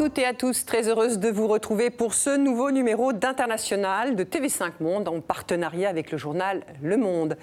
[0.00, 4.24] toutes et à tous, très heureuse de vous retrouver pour ce nouveau numéro d'International de
[4.24, 7.36] TV5 Monde en partenariat avec le journal Le Monde.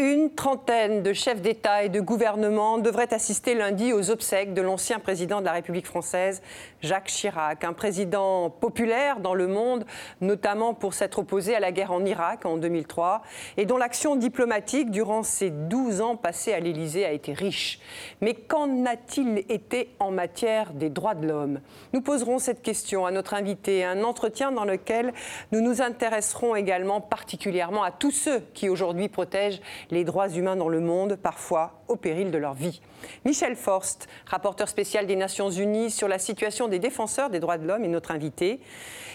[0.00, 4.98] Une trentaine de chefs d'État et de gouvernement devraient assister lundi aux obsèques de l'ancien
[4.98, 6.40] président de la République française,
[6.80, 9.84] Jacques Chirac, un président populaire dans le monde,
[10.22, 13.20] notamment pour s'être opposé à la guerre en Irak en 2003,
[13.58, 17.78] et dont l'action diplomatique durant ses 12 ans passés à l'Élysée a été riche.
[18.22, 21.60] Mais qu'en a-t-il été en matière des droits de l'homme?
[21.92, 25.12] Nous poserons cette question à notre invité, un entretien dans lequel
[25.52, 30.68] nous nous intéresserons également particulièrement à tous ceux qui aujourd'hui protègent les droits humains dans
[30.68, 32.80] le monde, parfois au péril de leur vie.
[33.24, 37.66] Michel Forst, rapporteur spécial des Nations Unies sur la situation des défenseurs des droits de
[37.66, 38.60] l'homme, est notre invité.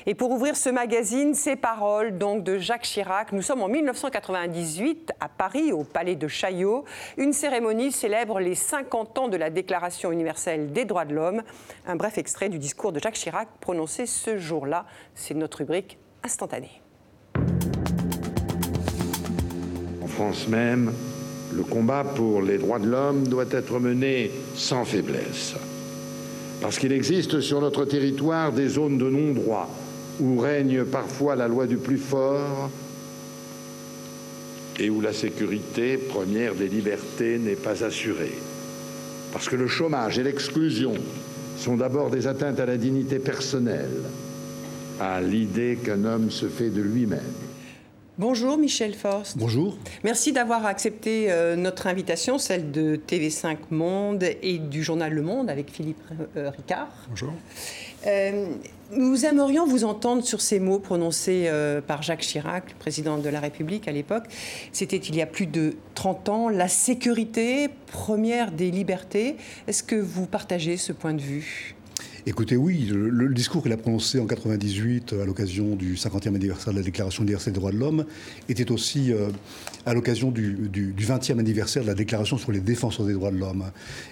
[0.05, 3.31] Et pour ouvrir ce magazine, ces paroles donc de Jacques Chirac.
[3.31, 6.86] Nous sommes en 1998 à Paris, au Palais de Chaillot.
[7.17, 11.42] Une cérémonie célèbre les 50 ans de la Déclaration universelle des droits de l'homme.
[11.88, 14.86] Un bref extrait du discours de Jacques Chirac prononcé ce jour-là.
[15.16, 16.84] C'est notre rubrique instantanée.
[20.08, 20.92] France même,
[21.53, 25.56] le combat pour les droits de l'homme doit être mené sans faiblesse.
[26.61, 29.70] Parce qu'il existe sur notre territoire des zones de non-droit
[30.20, 32.70] où règne parfois la loi du plus fort
[34.80, 38.33] et où la sécurité, première des libertés, n'est pas assurée.
[39.31, 40.94] Parce que le chômage et l'exclusion
[41.58, 44.03] sont d'abord des atteintes à la dignité personnelle,
[45.00, 47.44] à l'idée qu'un homme se fait de lui-même.
[48.17, 49.38] Bonjour Michel Forst.
[49.38, 49.77] Bonjour.
[50.05, 55.49] Merci d'avoir accepté euh, notre invitation, celle de TV5 Monde et du journal Le Monde
[55.49, 56.02] avec Philippe
[56.38, 56.88] euh, Ricard.
[57.09, 57.33] Bonjour.
[58.08, 58.47] Euh,
[58.93, 61.52] nous aimerions vous entendre sur ces mots prononcés
[61.87, 64.26] par Jacques Chirac, le président de la République à l'époque.
[64.71, 66.49] C'était il y a plus de 30 ans.
[66.49, 69.36] La sécurité, première des libertés.
[69.67, 71.76] Est-ce que vous partagez ce point de vue?
[72.27, 76.80] Écoutez, oui, le, discours qu'il a prononcé en 98 à l'occasion du 50e anniversaire de
[76.80, 78.03] la Déclaration universelle des droits de l'homme
[78.49, 79.30] était aussi euh,
[79.86, 83.65] à l'occasion du, 20e anniversaire de la Déclaration sur les défenseurs des droits de l'homme.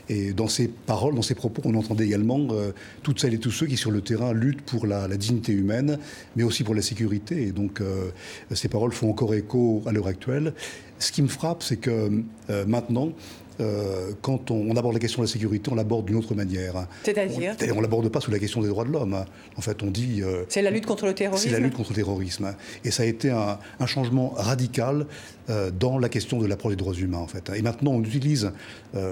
[0.10, 2.72] Et dans ses paroles, dans ses propos, on entendait également euh,
[3.02, 5.98] toutes celles et tous ceux qui sur le terrain luttent pour la, dignité humaine,
[6.36, 7.48] mais aussi pour la sécurité.
[7.48, 8.12] Et donc euh,
[8.52, 10.54] ces paroles font encore écho à l'heure actuelle.
[11.00, 12.24] Ce qui me frappe, c'est que
[12.68, 13.12] maintenant,
[13.60, 16.88] euh, quand on, aborde la question de la sécurité, on l'aborde d'une autre manière.
[17.04, 19.26] C'est-à-dire On ne l'aborde pas sous la question des droits de l'homme.
[19.56, 20.22] En fait, on dit...
[20.22, 22.56] Euh, c'est la lutte contre le terrorisme C'est la lutte contre le terrorisme.
[22.84, 25.06] Et ça a été un, changement radical
[25.50, 27.52] euh, dans la question de l'approche des droits humains, en fait.
[27.56, 28.52] Et maintenant, on utilise,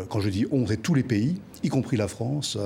[0.10, 2.58] quand je dis on, c'est tous les pays, y compris la France,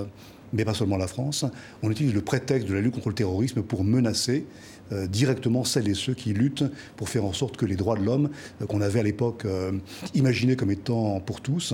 [0.56, 1.46] mais pas seulement la France,
[1.84, 4.46] on utilise le prétexte de la lutte contre le terrorisme pour menacer
[4.92, 8.04] euh, directement celles et ceux qui luttent pour faire en sorte que les droits de
[8.04, 8.30] l'homme,
[8.62, 9.72] euh, qu'on avait à l'époque euh,
[10.14, 11.74] imaginés comme étant pour tous,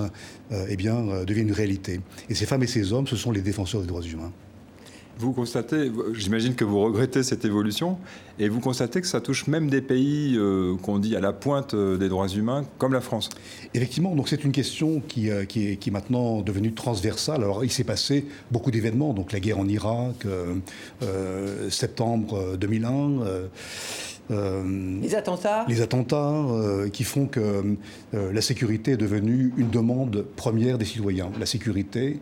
[0.50, 2.00] eh deviennent une réalité.
[2.28, 4.32] Et ces femmes et ces hommes, ce sont les défenseurs des droits humains.
[5.22, 7.96] Vous constatez, j'imagine que vous regrettez cette évolution,
[8.40, 10.36] et vous constatez que ça touche même des pays
[10.82, 13.30] qu'on dit à la pointe des droits humains, comme la France.
[13.72, 17.44] Effectivement, donc c'est une question qui, qui, est, qui, est, maintenant devenue transversale.
[17.44, 20.26] Alors il s'est passé beaucoup d'événements, donc la guerre en Irak,
[21.70, 23.48] septembre 2001.
[24.30, 25.64] Euh, les attentats?
[25.68, 27.76] Les attentats euh, qui font que
[28.14, 31.30] euh, la sécurité est devenue une demande première des citoyens.
[31.38, 32.18] La sécurité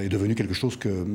[0.00, 1.06] est devenue quelque chose que,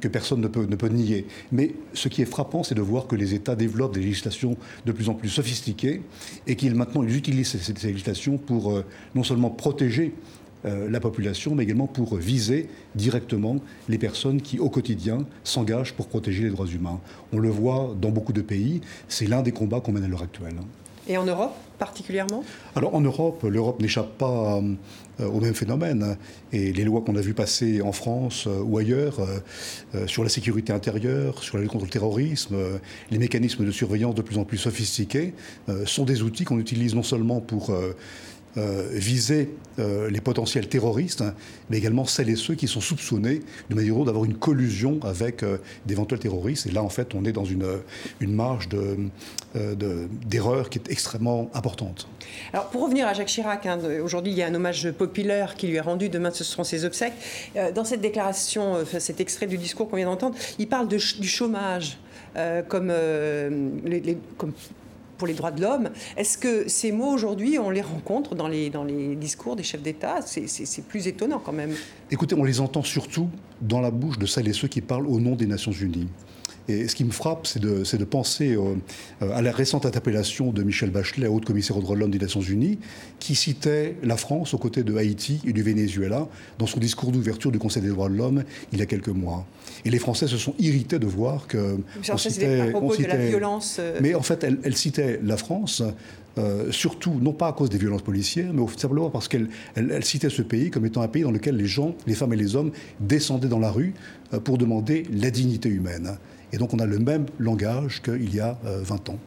[0.00, 1.26] que personne ne peut, nier.
[1.52, 4.92] Mais ce qui est frappant, c'est de voir que les États développent des législations de
[4.92, 6.02] plus en plus sophistiquées
[6.46, 8.82] et qu'ils maintenant ils utilisent ces, législations pour
[9.14, 10.14] non seulement protéger
[10.64, 13.58] euh, la population, mais également pour viser directement
[13.88, 17.00] les personnes qui, au quotidien, s'engagent pour protéger les droits humains.
[17.32, 20.24] On le voit dans beaucoup de pays, c'est l'un des combats qu'on mène à l'heure
[20.24, 20.56] actuelle.
[21.08, 22.42] Et en Europe particulièrement?
[22.74, 24.60] Alors en Europe, l'Europe n'échappe pas
[25.20, 26.16] euh, au même phénomène.
[26.52, 29.20] Et les lois qu'on a vues passer en France euh, ou ailleurs
[30.06, 32.56] sur la sécurité intérieure, sur la lutte contre le terrorisme,
[33.10, 35.34] les mécanismes de surveillance de plus en plus sophistiqués
[35.86, 37.96] sont des outils qu'on utilise non seulement pour euh,
[38.92, 41.22] viser euh, les potentiels terroristes,
[41.70, 45.58] mais également celles et ceux qui sont soupçonnés de manière d'avoir une collusion avec euh,
[45.86, 46.66] d'éventuels terroristes.
[46.66, 47.64] Et là, en fait, on est dans une,
[48.18, 52.08] une marge d'erreur de, qui est extrêmement importante.
[52.52, 55.68] Alors, pour revenir à Jacques Chirac, hein, aujourd'hui, il y a un hommage populaire qui
[55.68, 56.08] lui est rendu.
[56.08, 57.14] Demain, ce seront ses obsèques.
[57.74, 61.98] dans cette déclaration, cet extrait du discours qu'on vient d'entendre, il parle du chômage.
[62.68, 62.92] comme,
[63.84, 64.52] les, comme
[65.18, 65.90] pour les droits de l'homme.
[66.16, 69.82] Est-ce que ces mots aujourd'hui, on les rencontre dans les, dans les discours des chefs
[69.82, 70.20] d'État?
[70.22, 71.74] C'est plus étonnant quand même.
[72.10, 73.28] Écoutez, on les entend surtout
[73.60, 76.08] dans la bouche de celles et ceux qui parlent au nom des Nations Unies.
[76.68, 78.56] Et ce qui me frappe, c'est de, de, penser
[79.20, 82.40] à la récente interpellation de Michel Bachelet, haute commissaire aux droits de l'homme des Nations
[82.40, 82.78] Unies,
[83.18, 86.28] qui citait la France aux côtés de Haïti et du Venezuela
[86.58, 89.46] dans son discours d'ouverture du Conseil des droits de l'homme il y a quelques mois.
[89.84, 91.78] Et les Français se sont irrités de voir que.
[92.10, 93.80] on citait, à propos de la violence.
[94.00, 95.82] Mais en fait, elle, elle citait la France
[96.38, 99.48] euh, surtout non pas à cause des violences policières, mais simplement parce qu'elle
[100.02, 102.54] citait ce pays comme étant un pays dans lequel les gens, les femmes et les
[102.54, 103.94] hommes, descendaient dans la rue
[104.32, 106.16] euh, pour demander la dignité humaine.
[106.52, 109.18] Et donc on a le même langage qu'il y a 20 euh, ans.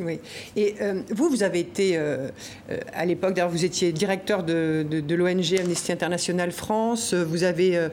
[0.00, 0.20] Oui.
[0.56, 2.28] Et euh, vous, vous avez été, euh,
[2.70, 7.14] euh, à l'époque, d'ailleurs, vous étiez directeur de, l'ONG Amnesty International France.
[7.14, 7.88] Vous avez,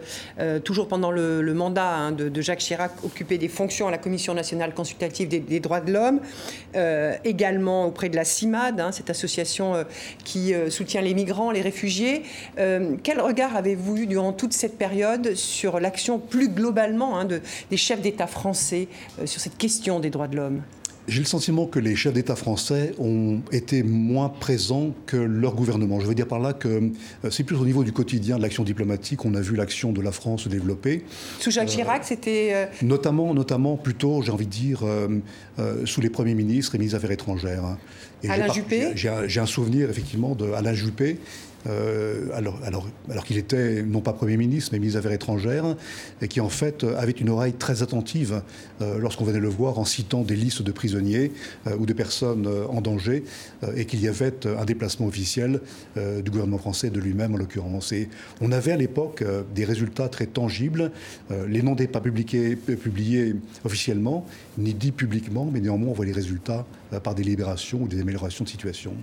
[0.64, 4.74] toujours pendant le, mandat hein, de, Jacques Chirac, occupé des fonctions à la Commission nationale
[4.74, 6.20] consultative des, droits de l'homme,
[7.24, 9.86] également auprès de la CIMAD, hein, cette association
[10.24, 12.24] qui soutient les migrants, les réfugiés.
[12.56, 17.78] quel regard avez-vous eu durant toute cette période sur l'action plus globalement hein, de, des
[17.78, 18.88] chefs d'État français
[19.26, 20.62] sur cette question des droits de l'homme?
[21.10, 26.00] J'ai le sentiment que les chefs d'État français ont été moins présents que leur gouvernement.
[26.00, 28.64] Je veux dire par là que euh, c'est plus au niveau du quotidien de l'action
[28.64, 31.04] diplomatique qu'on a vu l'action de la France se développer.
[31.40, 32.52] Sous Jacques Chirac, c'était...
[32.54, 35.20] Euh, notamment, notamment plutôt, j'ai envie de dire, euh,
[35.86, 37.66] sous les premiers ministres et ministres des Affaires étrangères.
[37.66, 37.78] Hein.
[38.28, 41.18] Alain Juppé J'ai un souvenir effectivement d'Alain Juppé
[41.68, 45.76] euh, alors, qu'il était non pas Premier ministre, mais ministre des Affaires étrangères,
[46.22, 48.42] et qui en fait avait une oreille très attentive
[48.82, 51.32] euh, lorsqu'on venait le voir en citant des listes de prisonniers
[51.68, 53.24] euh, ou de personnes en danger,
[53.76, 55.62] et qu'il y avait un déplacement officiel
[55.96, 57.94] du gouvernement français, de lui-même en l'occurrence.
[58.42, 59.24] On avait à l'époque
[59.54, 60.92] des résultats très tangibles.
[61.48, 63.36] les noms n'étaient pas publiés, publiés
[63.66, 64.26] officiellement,
[64.58, 66.66] ni dits publiquement, mais néanmoins on voit les résultats
[67.04, 68.94] par des libérations ou des améliorations de situation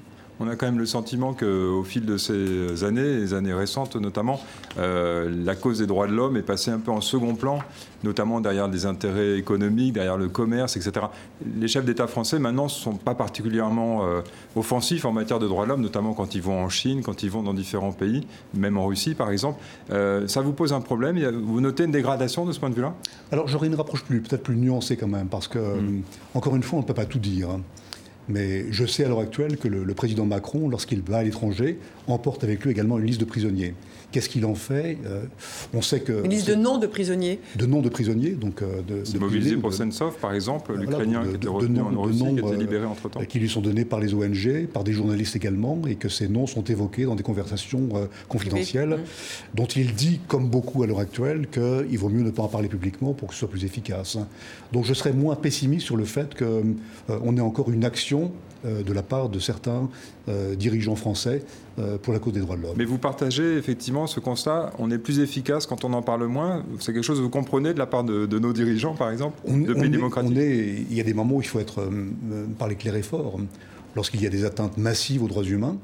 [0.41, 4.41] on a quand même le sentiment qu'au fil de ces années, les années récentes notamment,
[4.79, 7.59] euh, la cause des droits de l'homme est passée un peu en second plan,
[8.05, 11.07] notamment derrière des intérêts économiques, derrière le commerce, etc.
[11.57, 14.21] Les chefs d'État français maintenant ne sont pas particulièrement euh,
[14.55, 17.31] offensifs en matière de droits de l'homme, notamment quand ils vont en Chine, quand ils
[17.31, 19.61] vont dans différents pays, même en Russie par exemple.
[19.91, 21.19] Euh, ça vous pose un problème?
[21.45, 22.95] Vous notez une dégradation de ce point de vue-là?
[23.33, 26.03] Alors j'aurais une approche plus, peut-être plus nuancée quand même, parce que, hmm.
[26.35, 27.49] encore une fois, on ne peut pas tout dire.
[28.29, 32.45] Mais je sais à l'heure actuelle que le, président Macron, lorsqu'il va à l'étranger, emporte
[32.45, 33.75] avec lui également une liste de prisonniers.
[34.17, 35.25] Qu'est-ce qu'il en fait euh,
[35.75, 37.39] On sait que une liste de noms de prisonniers.
[37.55, 41.49] De noms de prisonniers, donc euh, de, mobilisé pour Sensov, par exemple, l'Ukrainien qui était
[41.49, 44.01] retenu en Russie, qui a été libéré euh, entre temps, qui lui sont donnés par
[44.01, 47.91] les ONG, par des journalistes également, et que ces noms sont évoqués dans des conversations
[48.27, 49.01] confidentielles,
[49.53, 52.69] dont il dit, comme beaucoup à l'heure actuelle, qu'il vaut mieux ne pas en parler
[52.69, 54.17] publiquement pour que ce soit plus efficace.
[54.73, 58.33] Donc je serais moins pessimiste sur le fait qu'on ait encore une action
[58.67, 60.16] euh, de la part de certains euh,
[60.57, 61.43] dirigeants français
[61.79, 62.75] euh, pour la cause des droits de l'homme.
[62.79, 66.65] Mais vous partagez effectivement ce constat, on est plus efficace quand on en parle moins
[66.81, 69.75] C'est quelque chose que vous comprenez de la part de, nos dirigeants, par exemple, de
[69.75, 71.87] pays démocratiques Il y a des moments où il faut être,
[72.59, 73.39] parler clair et fort.
[73.95, 75.77] Lorsqu'il y a des atteintes massives aux droits humains,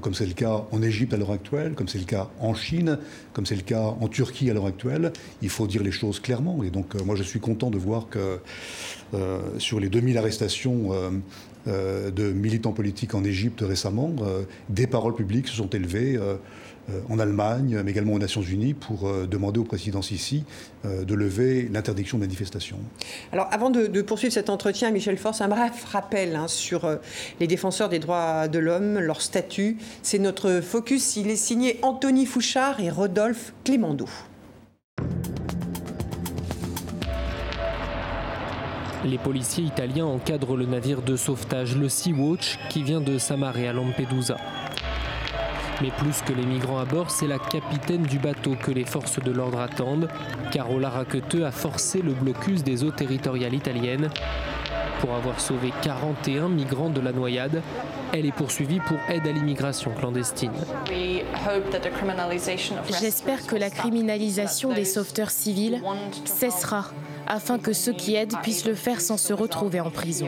[0.00, 2.98] comme c'est le cas en Égypte à l'heure actuelle, comme c'est le cas en Chine,
[3.32, 5.12] comme c'est le cas en Turquie à l'heure actuelle,
[5.42, 6.62] il faut dire les choses clairement.
[6.62, 8.38] Et donc moi je suis content de voir que
[9.58, 11.10] sur les 2000 arrestations euh,
[11.66, 16.36] de militants politiques en Égypte récemment, euh, des paroles publiques se sont élevées euh,
[17.08, 20.42] en Allemagne, mais également aux Nations Unies, pour demander au président Sisi
[20.84, 22.76] de lever l'interdiction de manifestation.
[23.30, 26.98] Alors, avant de, poursuivre cet entretien, Michel Force, un bref rappel hein, sur
[27.38, 29.76] les défenseurs des droits de l'homme, leur statut.
[30.02, 31.14] C'est notre focus.
[31.14, 34.08] Il est signé Anthony Fouchard et Rodolphe Clémendo.
[39.04, 43.72] Les policiers italiens encadrent le navire de sauvetage, le Sea-Watch, qui vient de s'amarrer à
[43.72, 44.36] Lampedusa.
[45.80, 49.18] Mais plus que les migrants à bord, c'est la capitaine du bateau que les forces
[49.18, 50.08] de l'ordre attendent.
[50.52, 54.08] Carola Raqueteux a forcé le blocus des eaux territoriales italiennes.
[55.00, 57.60] Pour avoir sauvé 41 migrants de la noyade,
[58.12, 60.52] elle est poursuivie pour aide à l'immigration clandestine.
[63.00, 65.82] J'espère que la criminalisation des sauveteurs civils
[66.24, 66.84] cessera
[67.26, 70.26] afin que ceux qui aident puissent le faire sans se retrouver en prison.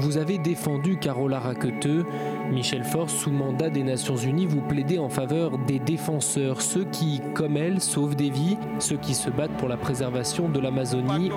[0.00, 2.04] Vous avez défendu Carola Raqueteux.
[2.50, 7.20] Michel Force, sous mandat des Nations Unies, vous plaidez en faveur des défenseurs, ceux qui,
[7.34, 11.30] comme elle, sauvent des vies, ceux qui se battent pour la préservation de l'Amazonie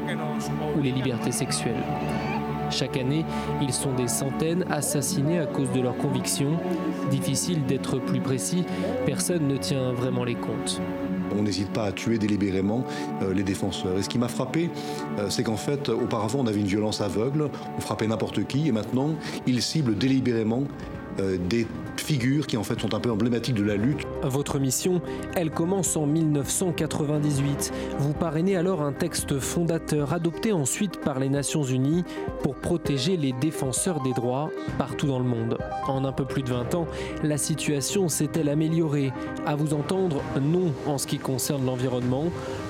[0.76, 1.84] ou les libertés sexuelles.
[2.72, 3.24] Chaque année,
[3.62, 6.58] ils sont des centaines assassinés à cause de leurs convictions.
[7.12, 8.66] Difficile d'être plus précis,
[9.06, 10.82] personne ne tient vraiment les comptes
[11.38, 12.84] on n'hésite pas à tuer délibérément
[13.22, 13.98] euh, les défenseurs.
[13.98, 14.70] Et ce qui m'a frappé,
[15.20, 18.72] euh, c'est qu'en fait, auparavant, on avait une violence aveugle, on frappait n'importe qui, et
[18.72, 19.10] maintenant,
[19.48, 20.64] ils ciblent délibérément
[21.18, 21.68] des
[21.98, 24.06] figures qui en fait sont un peu emblématiques de la lutte.
[24.24, 25.02] Votre mission,
[25.36, 27.72] elle commence en 1998.
[28.00, 32.04] Vous parrainez alors un texte fondateur adopté ensuite par les Nations Unies
[32.44, 35.58] pour protéger les défenseurs des droits partout dans le monde.
[35.88, 36.88] En un peu plus de 20 ans,
[37.24, 39.12] la situation s'est-elle améliorée?
[39.46, 42.26] À vous entendre, non en ce qui concerne l'environnement.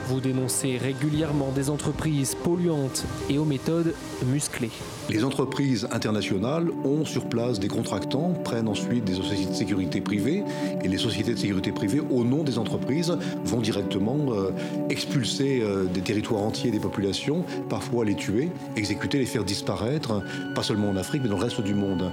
[0.08, 3.94] Vous dénoncez régulièrement des entreprises polluantes et aux méthodes
[4.28, 4.72] musclées.
[5.10, 10.44] Les entreprises internationales ont sur place des contractants, prennent ensuite des sociétés de sécurité privées,
[10.84, 14.52] et les sociétés de sécurité privées, au nom des entreprises, vont directement euh,
[14.90, 20.24] expulser euh, des territoires entiers des populations, parfois les tuer, exécuter, les faire disparaître,
[20.54, 22.12] pas seulement en Afrique, mais dans le reste du monde.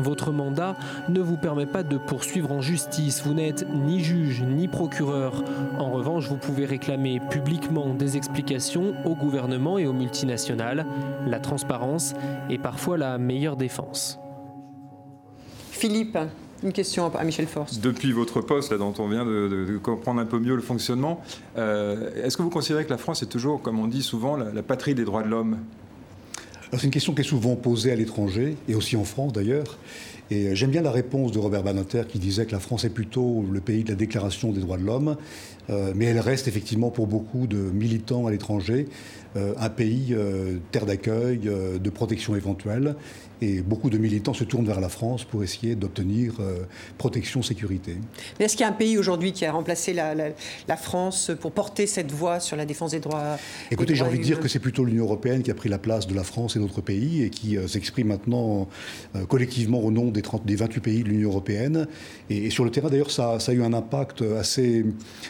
[0.00, 0.76] Votre mandat
[1.10, 3.22] ne vous permet pas de poursuivre en justice.
[3.22, 5.44] Vous n'êtes ni juge ni procureur.
[5.78, 10.86] En revanche, vous pouvez réclamer publiquement des explications au gouvernement et aux multinationales.
[11.26, 12.14] La transparence
[12.48, 14.18] est parfois la meilleure défense.
[15.80, 16.18] Philippe,
[16.62, 17.80] une question à Michel Force.
[17.80, 21.22] Depuis votre poste, là, dont on vient de, comprendre un peu mieux le fonctionnement,
[21.56, 24.62] euh, est-ce que vous considérez que la France est toujours, comme on dit souvent, la
[24.62, 25.56] patrie des droits de l'homme?
[26.72, 29.78] C'est une question qui est souvent posée à l'étranger, et aussi en France d'ailleurs.
[30.30, 32.90] Et euh, j'aime bien la réponse de Robert Badinter qui disait que la France est
[32.90, 35.16] plutôt le pays de la déclaration des droits de l'homme,
[35.68, 38.86] euh, mais elle reste effectivement pour beaucoup de militants à l'étranger
[39.36, 40.14] euh, un pays
[40.70, 42.94] terre d'accueil, de protection éventuelle.
[43.42, 46.34] Et beaucoup de militants se tournent vers la France pour essayer d'obtenir
[46.98, 47.96] protection, sécurité.
[48.38, 51.86] Mais est-ce qu'il y a un pays aujourd'hui qui a remplacé la, France pour porter
[51.86, 53.36] cette voix sur la défense des droits
[53.70, 56.06] Écoutez, j'ai envie de dire que c'est plutôt l'Union européenne qui a pris la place
[56.06, 58.68] de la France et d'autres pays et qui s'exprime maintenant
[59.28, 61.86] collectivement au nom des des, 28 pays de l'Union européenne.
[62.28, 64.84] Et, sur le terrain, d'ailleurs, ça, a eu un impact assez,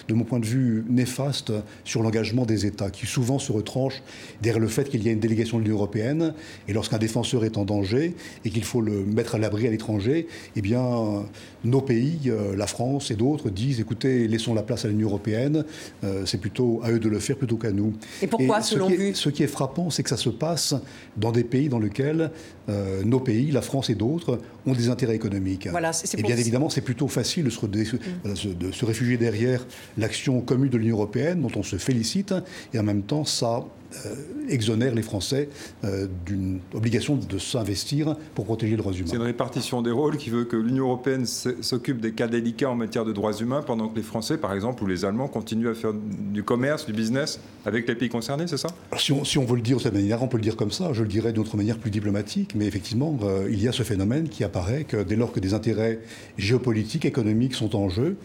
[0.08, 1.52] de mon point de vue, néfaste
[1.84, 4.02] sur l'engagement des États, qui souvent se retranchent
[4.42, 6.34] derrière le fait qu'il y a une délégation de l'Union européenne.
[6.68, 7.99] Et lorsqu'un défenseur est en danger
[8.44, 10.26] et qu'il faut le mettre à l'abri à l'étranger,
[10.56, 11.24] eh bien,
[11.64, 15.64] nos pays, euh, la France et d'autres, disent écoutez, laissons la place à l'Union européenne,
[16.04, 17.92] euh, c'est plutôt à eux de le faire plutôt qu'à nous.
[18.22, 20.74] Et pourquoi, selon vous Ce qui est frappant, c'est que ça se passe
[21.16, 22.30] dans des pays dans lesquels
[22.68, 25.68] euh, nos pays, la France et d'autres, ont des intérêts économiques.
[25.68, 28.54] Voilà, et bien évidemment, c'est plutôt facile de se, mm.
[28.54, 29.66] de se réfugier derrière
[29.98, 32.34] l'action commune de l'Union européenne, dont on se félicite,
[32.72, 33.64] et en même temps, ça
[34.06, 34.14] euh,
[34.48, 35.48] exonère les Français
[35.84, 39.08] euh, d'une obligation de s'investir pour protéger les droits humains.
[39.08, 41.24] C'est une répartition des rôles qui veut que l'Union européenne
[41.60, 44.82] s'occupe des cas délicats en matière de droits humains, pendant que les Français, par exemple,
[44.82, 48.56] ou les Allemands continuent à faire du commerce, du business avec les pays concernés, c'est
[48.56, 48.68] ça?
[48.96, 50.70] Si on, si on, veut le dire de cette manière, on peut le dire comme
[50.70, 50.92] ça.
[50.92, 53.82] Je le dirais d'une autre manière plus diplomatique, mais effectivement, euh, il y a ce
[53.82, 56.00] phénomène qui apparaît que dès lors que des intérêts
[56.38, 58.16] géopolitiques, économiques sont en jeu,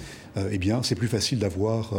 [0.51, 1.93] eh bien, c'est plus facile d'avoir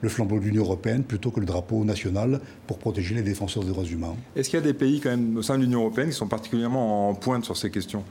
[0.00, 3.70] le flambeau de l'Union européenne plutôt que le drapeau national pour protéger les défenseurs des
[3.70, 4.14] droits humains.
[4.36, 6.28] Est-ce qu'il y a des pays quand même au sein de l'Union européenne qui sont
[6.28, 8.04] particulièrement en pointe sur ces questions?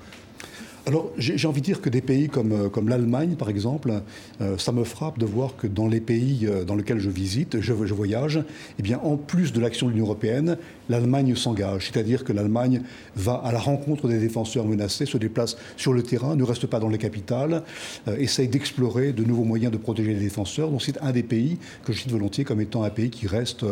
[0.87, 4.01] Alors, j'ai envie de dire que des pays comme, euh, l'Allemagne, par exemple,
[4.41, 7.61] euh, ça me frappe de voir que dans les pays euh, dans lesquels je visite,
[7.61, 8.43] je voyage,
[8.79, 10.57] eh bien, en plus de l'action de l'Union européenne,
[10.89, 11.91] l'Allemagne s'engage.
[11.91, 12.81] C'est-à-dire que l'Allemagne
[13.15, 16.79] va à la rencontre des défenseurs menacés, se déplace sur le terrain, ne reste pas
[16.79, 17.63] dans les capitales,
[18.17, 20.69] essaye d'explorer de nouveaux moyens de protéger les défenseurs.
[20.69, 23.63] Donc, c'est un des pays que je cite volontiers comme étant un pays qui reste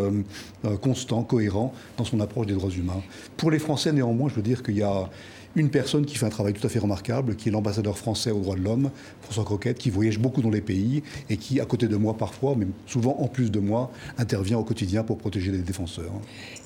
[0.81, 3.01] constant, cohérent dans son approche des droits humains.
[3.35, 5.09] Pour les Français, néanmoins, je veux dire qu'il y a
[5.55, 8.39] une personne qui fait un travail tout à fait remarquable, qui est l'ambassadeur français aux
[8.39, 8.91] droits de l'homme,
[9.21, 12.55] François Croquette, qui voyage beaucoup dans les pays et qui, à côté de moi parfois,
[12.57, 16.11] mais souvent en plus de moi, intervient au quotidien pour protéger les défenseurs.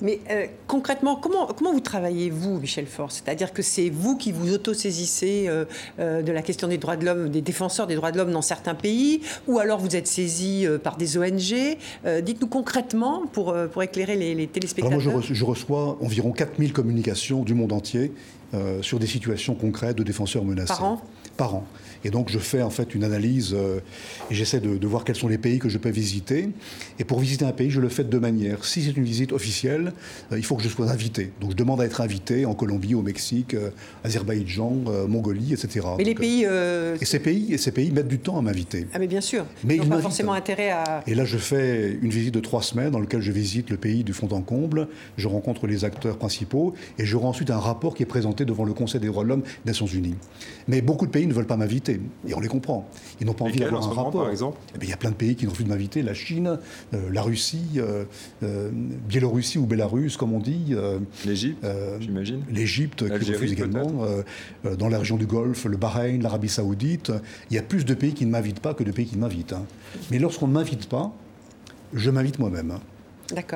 [0.01, 4.31] Mais euh, concrètement, comment, comment vous travaillez, vous, Michel Force C'est-à-dire que c'est vous qui
[4.31, 5.65] vous autosaisissez euh,
[5.99, 8.41] euh, de la question des droits de l'homme, des défenseurs des droits de l'homme dans
[8.41, 11.77] certains pays, ou alors vous êtes saisi par des ONG
[12.23, 14.99] Dites-nous concrètement, pour, pour éclairer les, téléspectateurs.
[15.01, 18.42] moi, je reçois environ 4000 communications du monde entier euh,
[18.81, 20.73] sur des situations concrètes de défenseurs menacés.
[21.37, 21.65] Par an.
[22.05, 23.79] Et donc je fais en fait une analyse euh,
[24.29, 26.49] et j'essaie de, voir quels sont les pays que je peux visiter.
[26.99, 28.65] Et pour visiter un pays, je le fais de deux manières.
[28.65, 29.93] Si c'est une visite officielle,
[30.31, 31.31] euh, il faut que je sois invité.
[31.39, 33.55] Donc je demande à être invité en Colombie, au Mexique,
[34.03, 35.87] Azerbaïdjan, Mongolie, etc.
[35.97, 36.43] Mais les pays...
[36.43, 38.87] Et ces pays, et ces pays mettent du temps à m'inviter.
[38.93, 39.45] Ah mais bien sûr.
[39.63, 41.03] Mais ils n'ont pas forcément intérêt à...
[41.07, 44.03] Et là je fais une visite de trois semaines dans laquelle je visite le pays
[44.03, 44.87] du fond en comble,
[45.17, 48.73] je rencontre les acteurs principaux et j'aurai ensuite un rapport qui est présenté devant le
[48.73, 50.15] Conseil des droits de l'homme des Nations Unies.
[50.67, 52.89] Mais beaucoup de pays ne veulent pas m'inviter, et on les comprend.
[53.19, 54.23] Ils n'ont pas envie d'avoir un rapport.
[54.23, 56.13] Par exemple eh il y a plein de pays qui n'ont envie de m'inviter, la
[56.13, 56.59] Chine,
[56.93, 58.05] euh, la Russie, euh,
[58.43, 60.75] euh, Biélorussie ou Bélarus, comme on dit.
[61.25, 61.65] L'Égypte,
[61.99, 62.43] j'imagine.
[62.51, 64.05] L'Égypte, qui refuse également.
[64.77, 67.11] dans la région du Golfe, le Bahreïn, l'Arabie Saoudite.
[67.49, 69.53] Il y a plus de pays qui ne m'invitent pas que de pays qui m'invitent.
[69.53, 69.65] Hein.
[70.11, 71.13] Mais lorsqu'on ne m'invite pas,
[71.93, 72.71] je m'invite moi-même.
[72.71, 72.79] Hein.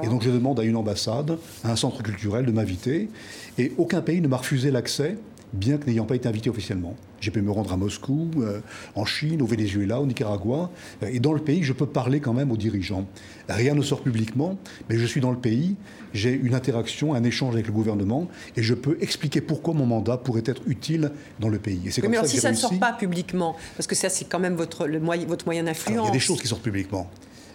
[0.01, 3.09] Et donc je demande à une ambassade, à un centre culturel de m'inviter.
[3.57, 5.17] Et aucun pays ne m'a refusé l'accès
[5.53, 6.95] bien que n'ayant pas été invité officiellement.
[7.19, 8.59] J'ai pu me rendre à Moscou, euh,
[8.95, 10.69] en Chine, au Venezuela, au Nicaragua.
[11.03, 13.07] Euh, et dans le pays, je peux parler quand même aux dirigeants.
[13.49, 14.57] Rien ne sort publiquement,
[14.89, 15.75] mais je suis dans le pays,
[16.13, 20.17] j'ai une interaction, un échange avec le gouvernement, et je peux expliquer pourquoi mon mandat
[20.17, 21.81] pourrait être utile dans le pays.
[21.85, 24.39] Et c'est mais alors si ça ne sort pas publiquement, parce que ça c'est quand
[24.39, 26.05] même votre, le moyen, votre moyen d'influence.
[26.05, 27.09] Il y a des choses qui sortent publiquement.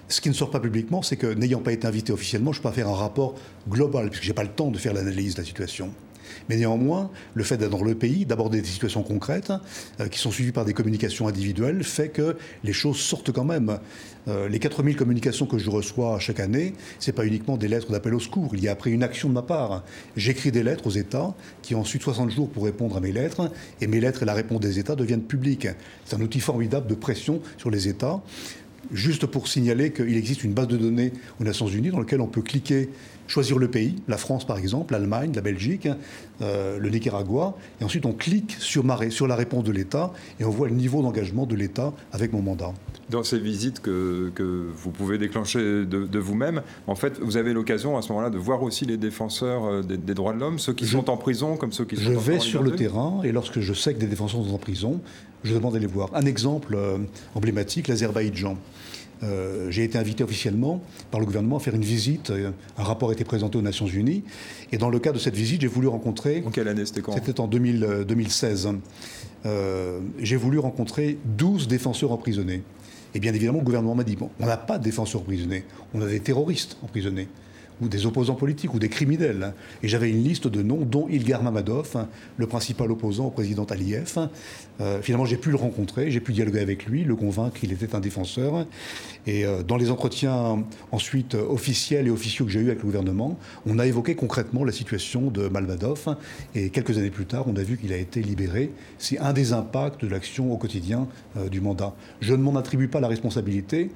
[0.09, 2.63] Ce qui ne sort pas publiquement, c'est que n'ayant pas été invité officiellement, je ne
[2.63, 3.35] peux pas faire un rapport
[3.69, 5.91] global, puisque je n'ai pas le temps de faire l'analyse de la situation.
[6.49, 9.52] Mais néanmoins, le fait d'être dans le pays, d'aborder des situations concrètes,
[10.00, 13.79] euh, qui sont suivies par des communications individuelles, fait que les choses sortent quand même.
[14.29, 17.91] Euh, les 4000 communications que je reçois chaque année, ce n'est pas uniquement des lettres
[17.91, 18.50] d'appel au secours.
[18.55, 19.83] Il y a après une action de ma part.
[20.17, 23.50] J'écris des lettres aux États, qui ont ensuite 60 jours pour répondre à mes lettres,
[23.81, 25.69] et mes lettres et la réponse des États deviennent publiques.
[26.05, 28.23] C'est un outil formidable de pression sur les États
[28.93, 32.26] juste pour signaler qu'il existe une base de données aux Nations Unies dans laquelle on
[32.26, 32.88] peut cliquer
[33.33, 35.89] choisir le pays, la France par exemple, l'Allemagne, la Belgique,
[36.43, 40.51] euh, le Nicaragua, et ensuite on clique sur, sur la réponse de l'État et on
[40.51, 42.75] voit le niveau d'engagement de l'État avec mon mandat.
[43.09, 47.97] Dans ces visites que, que vous pouvez déclencher de, vous-même, en fait, vous avez l'occasion
[47.97, 50.87] à ce moment-là de voir aussi les défenseurs euh, des, droits de l'homme, ceux qui
[50.87, 53.73] sont en prison comme ceux qui sont Je vais sur le terrain et lorsque je
[53.73, 55.01] sais que des défenseurs sont en prison,
[55.43, 56.11] je demande à les voir.
[56.12, 56.99] Un exemple euh,
[57.35, 58.59] emblématique, l'Azerbaïdjan.
[59.23, 62.31] Euh, j'ai été invité officiellement par le gouvernement à faire une visite.
[62.31, 64.25] Euh, un rapport a été présenté aux Nations Unies.
[64.73, 66.43] Et dans le cadre de cette visite, j'ai voulu rencontrer.
[66.47, 68.69] En quelle année c'était quand C'était en 2016.
[69.45, 72.62] Euh, j'ai voulu rencontrer 12 défenseurs emprisonnés.
[73.14, 76.00] Et bien évidemment, le gouvernement m'a dit bon, on n'a pas de défenseurs emprisonnés, on
[76.00, 77.29] a des terroristes emprisonnés
[77.83, 79.53] ou des opposants politiques ou des criminels.
[79.83, 84.29] Et j'avais une liste de noms, dont Ilgar Mamadov, le principal opposant au président Aliyev.
[84.81, 87.95] Euh, finalement, j'ai pu le rencontrer, j'ai pu dialoguer avec lui, le convaincre qu'il était
[87.95, 88.67] un défenseur.
[89.27, 93.39] Et euh, dans les entretiens ensuite officiels et officieux que j'ai eus avec le gouvernement,
[93.67, 96.17] on a évoqué concrètement la situation de Malvadov.
[96.55, 98.71] Et quelques années plus tard, on a vu qu'il a été libéré.
[98.99, 101.95] C'est un des impacts de l'action au quotidien euh, du mandat.
[102.21, 103.91] Je ne m'en attribue pas la responsabilité.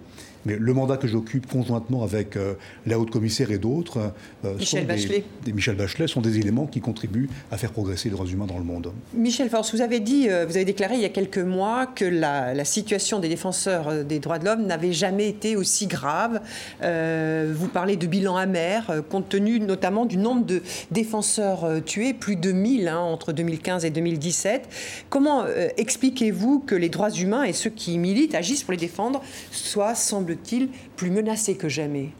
[0.46, 2.54] Mais le mandat que j'occupe conjointement avec euh,
[2.86, 4.12] la haute commissaire et d'autres,
[4.44, 5.24] euh, Michel Bachelet.
[5.44, 8.58] Des, Michel Bachelet, sont des éléments qui contribuent à faire progresser les droits humains dans
[8.58, 8.92] le monde.
[9.12, 12.04] Michel Force, vous avez dit, euh, vous avez déclaré il y a quelques mois que
[12.04, 16.40] la, situation des défenseurs des droits de l'homme n'avait jamais été aussi grave.
[16.80, 22.50] vous parlez de bilan amer, compte tenu notamment du nombre de défenseurs tués, plus de
[22.50, 24.68] 1000 hein, entre 2015 et 2017.
[25.10, 25.44] Comment
[25.76, 30.35] expliquez-vous que les droits humains et ceux qui militent, agissent pour les défendre, soient, semble
[30.52, 32.10] il plus menacé que jamais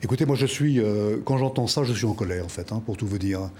[0.00, 2.80] Écoutez, moi je suis, euh, quand j'entends ça, je suis en colère en fait, hein,
[2.84, 3.50] pour tout vous dire.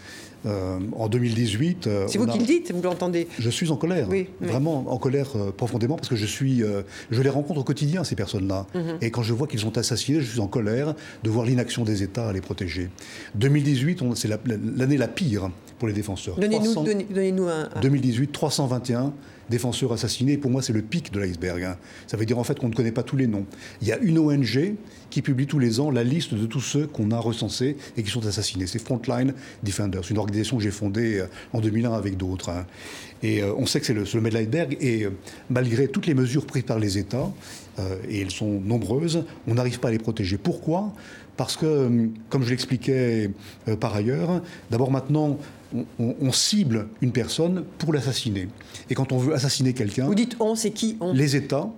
[0.47, 1.89] Euh, en 2018.
[1.89, 4.07] Euh, C'est vous qui le dites, vous l'entendez Je suis en colère,
[4.41, 6.63] vraiment en colère profondément, parce que je suis,
[7.11, 8.99] je les rencontre au quotidien ces personnes-là, mhm.
[9.01, 10.95] et quand je vois qu'ils sont assassinés, je suis en colère
[11.25, 12.89] de voir l'inaction des États à les protéger.
[13.35, 16.37] 2018, c'est l'année la, pire pour les défenseurs.
[16.37, 17.81] Donnez-nous un, un...
[17.81, 19.13] 2018, 321
[19.51, 20.37] défenseurs assassinés.
[20.37, 21.63] Pour moi, c'est le pic de l'iceberg.
[21.63, 21.77] Hein.
[22.07, 23.47] Ça veut dire en fait qu'on ne connaît pas tous les noms.
[23.83, 24.75] Il y a une ONG
[25.11, 28.11] qui publie tous les ans la liste de tous ceux qu'on a recensés et qui
[28.11, 28.67] sont assassinés.
[28.67, 32.51] C'est Frontline Defenders, une organisation que j'ai fondée euh, en 2001 avec d'autres.
[32.51, 32.67] Hein.
[33.23, 34.77] Et euh, on sait que c'est le sommet de l'iceberg.
[34.81, 35.11] Et euh,
[35.51, 37.31] malgré toutes les mesures prises par les États,
[38.09, 40.37] et elles sont nombreuses, on n'arrive pas à les protéger.
[40.37, 40.93] Pourquoi?
[41.37, 43.31] Parce que, comme je l'expliquais
[43.79, 45.39] par ailleurs, d'abord maintenant,
[45.99, 48.49] on, cible une personne pour l'assassiner.
[48.91, 50.07] Et quand on veut assassiner quelqu'un...
[50.07, 51.13] Vous dites on, c'est qui on?
[51.13, 51.69] Les États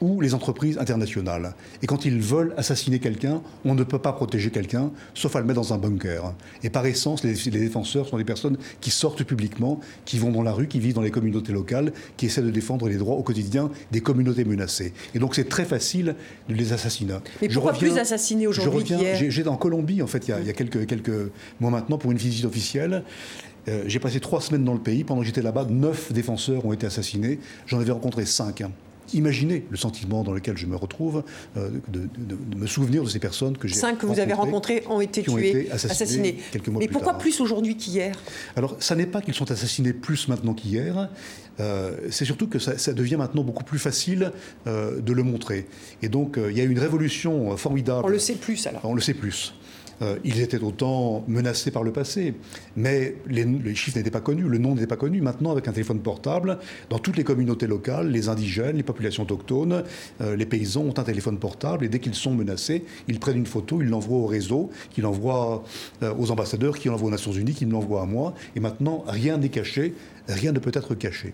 [0.00, 1.54] ou les entreprises internationales.
[1.82, 5.46] Et quand ils veulent assassiner quelqu'un, on ne peut pas protéger quelqu'un, sauf à le
[5.46, 6.34] mettre dans un bunker.
[6.62, 10.52] Et par essence, les, défenseurs sont des personnes qui sortent publiquement, qui vont dans la
[10.52, 13.70] rue, qui vivent dans les communautés locales, qui essaient de défendre les droits au quotidien
[13.90, 14.92] des communautés menacées.
[15.14, 16.14] Et donc c'est très facile
[16.48, 17.18] de les assassiner.
[17.40, 18.84] Mais pourquoi plus assassiner aujourd'hui
[19.28, 21.30] J'étais en Colombie, en fait, il y a, quelques, quelques
[21.60, 23.04] mois maintenant, pour une visite officielle.
[23.68, 25.04] Euh, j'ai passé trois semaines dans le pays.
[25.04, 27.38] Pendant que j'étais là-bas, neuf défenseurs ont été assassinés.
[27.66, 28.62] J'en avais rencontré cinq.
[29.14, 31.22] Imaginez le sentiment dans lequel je me retrouve,
[31.56, 32.08] euh, de,
[32.56, 35.70] me souvenir de ces personnes que j'ai Cinq que vous avez rencontrées ont été tuées,
[35.70, 38.14] assassinées, Quelques mois Mais pourquoi plus aujourd'hui qu'hier?
[38.56, 41.08] Alors, ça n'est pas qu'ils sont assassinés plus maintenant qu'hier.
[41.60, 44.32] Euh, c'est surtout que ça, devient maintenant beaucoup plus facile
[44.66, 45.66] euh, de le montrer.
[46.02, 48.02] Et donc, il y a une révolution formidable.
[48.04, 48.80] On le sait plus alors.
[48.84, 49.54] On le sait plus.
[50.02, 52.34] Euh, ils étaient autant menacés par le passé,
[52.76, 55.20] mais les, chiffres n'étaient pas connus, le nom n'était pas connu.
[55.20, 56.58] Maintenant, avec un téléphone portable,
[56.90, 59.84] dans toutes les communautés locales, les indigènes, les populations autochtones,
[60.20, 63.46] euh, les paysans ont un téléphone portable et dès qu'ils sont menacés, ils prennent une
[63.46, 65.64] photo, ils l'envoient au réseau, qu'ils l'envoient
[66.02, 68.34] euh, aux ambassadeurs, qui l'envoient aux Nations Unies, qui me l'envoient à moi.
[68.56, 69.94] Et maintenant, rien n'est caché
[70.28, 71.32] rien ne peut être caché.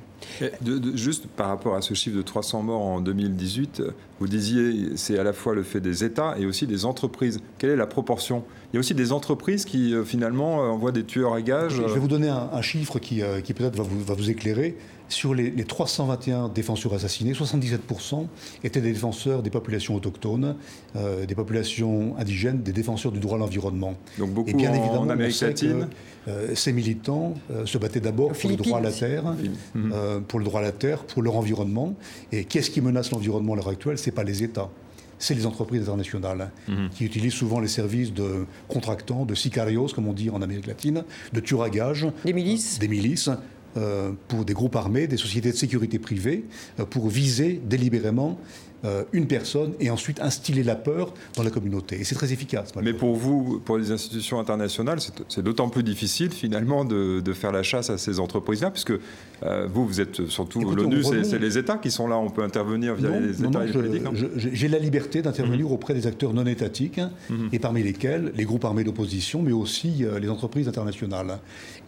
[0.95, 3.83] juste par rapport à ce chiffre de 300 morts en 2018,
[4.21, 7.41] vous disiez c'est à la fois le fait des États et aussi des entreprises.
[7.59, 11.05] Quelle est la proportion Il y a aussi des entreprises qui euh, finalement envoient des
[11.05, 11.77] tueurs à gages.
[11.77, 14.77] Je vais vous donner un, chiffre qui, qui peut-être va vous, va vous éclairer.
[15.09, 18.27] Sur les, 321 défenseurs assassinés, 77%
[18.65, 20.57] étaient des défenseurs des populations autochtones,
[20.97, 23.95] euh, des populations indigènes, des défenseurs du droit à l'environnement.
[24.19, 25.89] Donc beaucoup Et bien évidemment, en Amérique latine.
[26.27, 29.25] Euh, ces militants euh, se battaient d'abord pour le droit à la terre,
[30.27, 31.95] pour le droit à la terre, pour leur environnement.
[32.33, 33.99] Et qu'est-ce qui menace l'environnement à l'heure actuelle?
[33.99, 34.71] C'est pas les États
[35.19, 36.91] c'est les entreprises internationales mhm.
[36.91, 41.05] qui utilisent souvent les services de contractants, de sicarios, comme on dit en Amérique latine,
[41.33, 42.07] de tueurs à gages.
[42.25, 42.79] Des milices.
[42.79, 43.31] Des milices
[43.77, 46.45] euh, pour des groupes armés, des sociétés de sécurité privées,
[46.79, 48.39] euh, pour viser délibérément
[48.85, 52.01] euh, une personne et ensuite instiller la peur dans la communauté.
[52.01, 52.73] Et c'est très efficace.
[52.83, 57.63] Mais pour vous, pour les institutions internationales, c'est d'autant plus difficile finalement de, faire la
[57.63, 58.93] chasse à ces entreprises-là, puisque
[59.43, 62.95] euh, vous, vous êtes surtout l'ONU, c'est les États qui sont là, on peut intervenir
[62.95, 64.03] via les États et les politiques.
[64.37, 65.73] J'ai la liberté d'intervenir mhm.
[65.73, 67.49] auprès des acteurs non étatiques, mhm.
[67.53, 71.39] et parmi lesquels les groupes armés d'opposition, mais aussi euh, les entreprises internationales.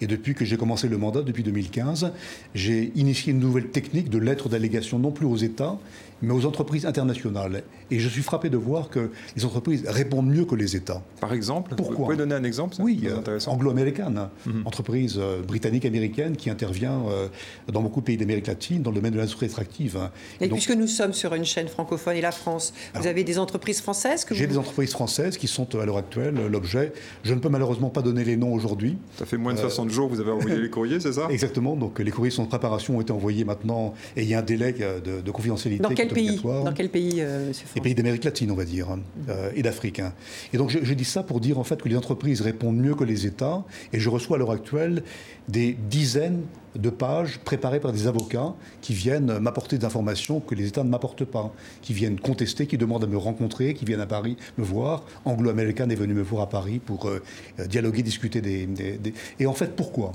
[0.01, 2.13] Et depuis que j'ai commencé le mandat, depuis 2015,
[2.55, 5.79] j'ai initié une nouvelle technique de lettres d'allégation non plus aux États,
[6.23, 7.63] mais aux entreprises internationales.
[7.91, 11.03] Et je suis frappé de voir que les entreprises répondent mieux que les États.
[11.21, 14.63] Par exemple Pourquoi Vous pouvez donner un exemple Oui, euh, anglo-américaine, mhm.
[14.65, 17.29] entreprise euh, britannique-américaine qui intervient euh,
[17.73, 19.99] dans beaucoup de pays d'Amérique latine dans le domaine de l'industrie extractive.
[20.41, 23.81] Et, puisque nous sommes sur une chaîne francophone et la France, vous avez des entreprises
[23.81, 26.93] françaises que J'ai des entreprises françaises qui sont à l'heure actuelle l'objet.
[27.23, 28.97] Je ne peux malheureusement pas donner les noms aujourd'hui.
[29.19, 31.29] Ça fait moins de 60 jours que vous avez envoyé les courriers, c'est ça?
[31.31, 31.77] Exactement.
[31.77, 34.43] Donc les courriers sont en préparation, ont été envoyés maintenant et il y a un
[34.43, 35.83] délai de, de confidentialité.
[35.83, 36.41] Dans quel pays?
[36.43, 38.89] Dans quel pays, euh, Les pays d'Amérique latine, on va dire,
[39.29, 40.01] euh, et d'Afrique.
[40.01, 40.15] Hein.
[40.55, 43.05] Et donc, je, dis ça pour dire en fait que les entreprises répondent mieux que
[43.05, 43.65] les États.
[43.93, 45.03] Et je reçois à l'heure actuelle
[45.49, 46.41] des dizaines
[46.75, 50.89] de pages préparées par des avocats qui viennent m'apporter des informations que les États ne
[50.89, 54.65] m'apportent pas, qui viennent contester, qui demandent à me rencontrer, qui viennent à Paris me
[54.65, 55.05] voir.
[55.27, 57.21] Anglo-Américain est venu me voir à Paris pour euh,
[57.67, 59.13] dialoguer, discuter des, des...
[59.39, 60.13] Et en fait, pourquoi?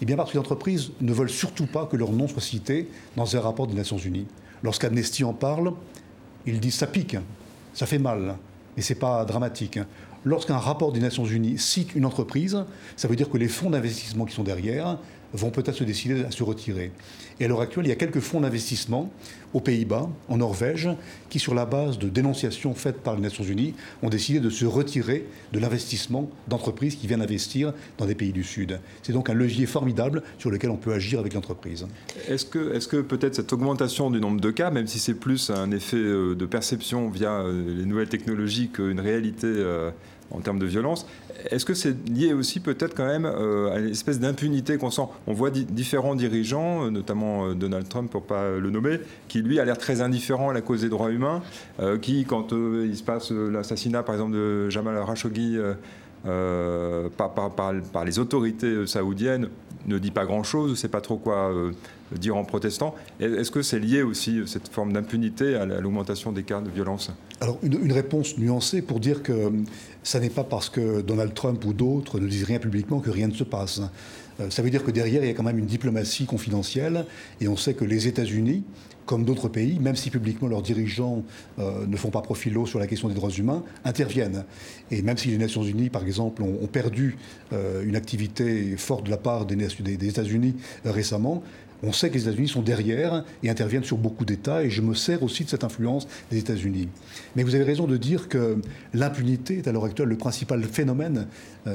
[0.00, 2.88] Eh bien parce que les entreprises ne veulent surtout pas que leur nom soit cité
[3.16, 4.26] dans un rapport des Nations Unies.
[4.62, 5.74] Lorsqu'Amnesty en parle,
[6.46, 7.16] ils disent ça pique,
[7.74, 8.36] ça fait mal,
[8.76, 9.78] mais ce n'est pas dramatique.
[10.24, 12.64] Lorsqu'un rapport des Nations Unies cite une entreprise,
[12.96, 14.98] ça veut dire que les fonds d'investissement qui sont derrière
[15.32, 16.92] vont peut-être se décider à se retirer.
[17.40, 19.10] Et à l'heure actuelle, il y a quelques fonds d'investissement
[19.54, 20.88] aux Pays-Bas, en Norvège,
[21.28, 24.64] qui, sur la base de dénonciations faites par les Nations Unies, ont décidé de se
[24.64, 28.80] retirer de l'investissement d'entreprises qui viennent investir dans des pays du Sud.
[29.02, 31.86] C'est donc un levier formidable sur lequel on peut agir avec l'entreprise.
[32.28, 35.96] Est-ce que, peut-être cette augmentation du nombre de cas, même si c'est plus un effet
[35.96, 39.90] euh, de perception via euh, les nouvelles technologies qu'une réalité euh,
[40.32, 41.06] en termes de violence.
[41.50, 45.02] Est-ce que c'est lié aussi peut-être quand même euh, à une espèce d'impunité qu'on sent?
[45.26, 49.58] On voit différents dirigeants, euh, notamment euh, Donald Trump pour pas le nommer, qui lui
[49.60, 51.42] a l'air très indifférent à la cause des droits humains,
[52.00, 55.58] qui quand il se passe l'assassinat par exemple de Jamal Khashoggi
[56.24, 59.48] par, par, les autorités saoudiennes,
[59.86, 61.52] ne dit pas grand-chose, ne sait pas trop quoi
[62.12, 62.94] dire en protestant.
[63.20, 67.10] Est-ce que c'est lié aussi, cette forme d'impunité, à l'augmentation des cas de violence?
[67.42, 69.50] Alors, une, réponse nuancée pour dire que
[70.04, 73.26] ça n'est pas parce que Donald Trump ou d'autres ne disent rien publiquement que rien
[73.26, 73.80] ne se passe.
[74.38, 77.04] Euh, ça veut dire que derrière, il y a quand même une diplomatie confidentielle,
[77.40, 78.62] et on sait que les États-Unis,
[79.06, 81.24] comme d'autres pays, même si publiquement leurs dirigeants
[81.58, 84.44] euh, ne font pas profil haut sur la question des droits humains, interviennent.
[84.92, 87.16] Et même si les Nations Unies, par exemple, ont, perdu
[87.52, 91.42] euh, une activité forte de la part des, des États-Unis récemment,
[91.82, 94.94] on sait que les États-Unis sont derrière et interviennent sur beaucoup d'États, et je me
[94.94, 96.88] sers aussi de cette influence des États-Unis.
[97.36, 98.58] Mais vous avez raison de dire que
[98.94, 101.26] l'impunité est à l'heure actuelle le principal phénomène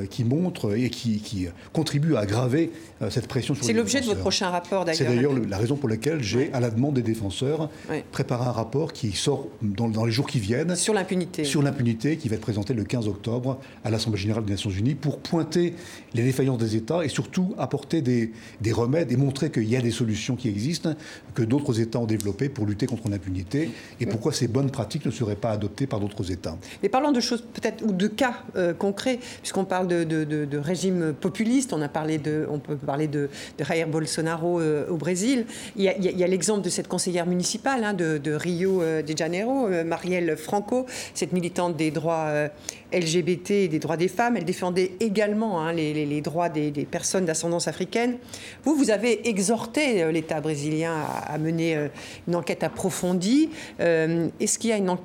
[0.09, 2.71] qui montre et qui, contribue à aggraver
[3.01, 4.97] euh, cette pression sur les C'est l'objet de votre prochain rapport, d'ailleurs.
[4.97, 7.69] C'est d'ailleurs la raison pour laquelle j'ai, à la demande des défenseurs,
[8.11, 10.75] préparé un rapport qui sort dans, les jours qui viennent.
[10.75, 11.43] Sur l'impunité.
[11.43, 14.95] Sur l'impunité, qui va être présenté le 15 octobre à l'Assemblée générale des Nations Unies
[14.95, 15.73] pour pointer
[16.13, 19.81] les défaillances des États et surtout apporter des, des remèdes et montrer qu'il y a
[19.81, 20.93] des solutions qui existent,
[21.33, 23.69] que d'autres États ont développées pour lutter contre l'impunité,
[23.99, 26.57] et pourquoi ces bonnes pratiques ne seraient pas adoptées par d'autres États.
[26.81, 31.13] Mais parlons de choses peut-être, ou de cas euh, concrets, puisqu'on parle de, de, régime
[31.13, 35.45] populiste, on, a parlé de, on peut parler de, de Jair Bolsonaro euh, au Brésil.
[35.75, 40.35] Il y a, l'exemple de cette conseillère municipale hein, de, Rio euh, de Janeiro, Marielle
[40.37, 42.49] Franco, cette militante des droits
[42.93, 44.37] LGBT et des droits des femmes.
[44.37, 48.17] Elle défendait également hein, les, droits des, personnes d'ascendance africaine.
[48.63, 51.89] Vous, vous avez exhorté l'État brésilien à, mener
[52.27, 53.49] une enquête approfondie.
[53.79, 54.97] Est-ce qu'il y a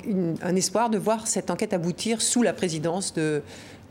[0.43, 3.43] un espoir de voir cette enquête aboutir sous la présidence de,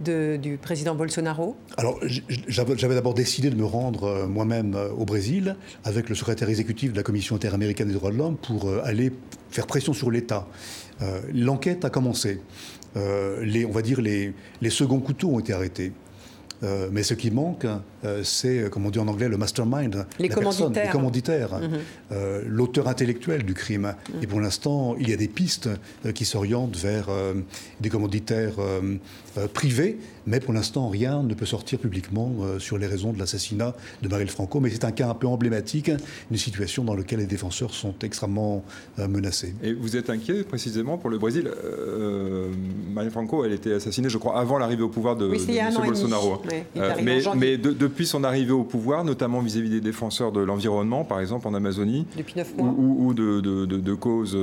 [0.01, 1.99] du président Bolsonaro Alors,
[2.47, 6.91] j'avais d'abord décidé de me rendre euh, moi-même euh, au Brésil avec le secrétaire exécutif
[6.91, 9.11] de la Commission interaméricaine des droits de l'homme pour euh, aller
[9.49, 10.47] faire pression sur l'État.
[11.33, 12.41] L'enquête a commencé.
[12.95, 15.93] on va dire les, les seconds couteaux ont été arrêtés.
[16.91, 17.65] mais ce qui manque,
[18.23, 22.17] c'est, comme on dit en anglais, le mastermind, les commanditaires, les commanditaires mhm.
[22.47, 23.95] l'auteur intellectuel du crime.
[24.21, 25.69] Et pour l'instant, il y a des pistes
[26.13, 27.07] qui s'orientent vers
[27.79, 28.55] des commanditaires
[29.37, 33.19] euh, privé, mais pour l'instant, rien ne peut sortir publiquement euh, sur les raisons de
[33.19, 34.59] l'assassinat de Marielle Franco.
[34.59, 35.89] Mais c'est un cas un peu emblématique
[36.29, 38.65] d'une situation dans laquelle les défenseurs sont extrêmement
[38.99, 39.55] euh, menacés.
[39.63, 41.49] Et vous êtes inquiet précisément pour le Brésil?
[42.93, 45.73] Marielle Franco, elle était assassinée, je crois, avant l'arrivée au pouvoir de, M.
[45.85, 46.41] Bolsonaro.
[46.45, 47.57] mais, mais
[47.91, 52.07] depuis son arrivée au pouvoir, notamment vis-à-vis des défenseurs de l'environnement, par exemple en Amazonie,
[52.57, 54.37] ou, de, de, causes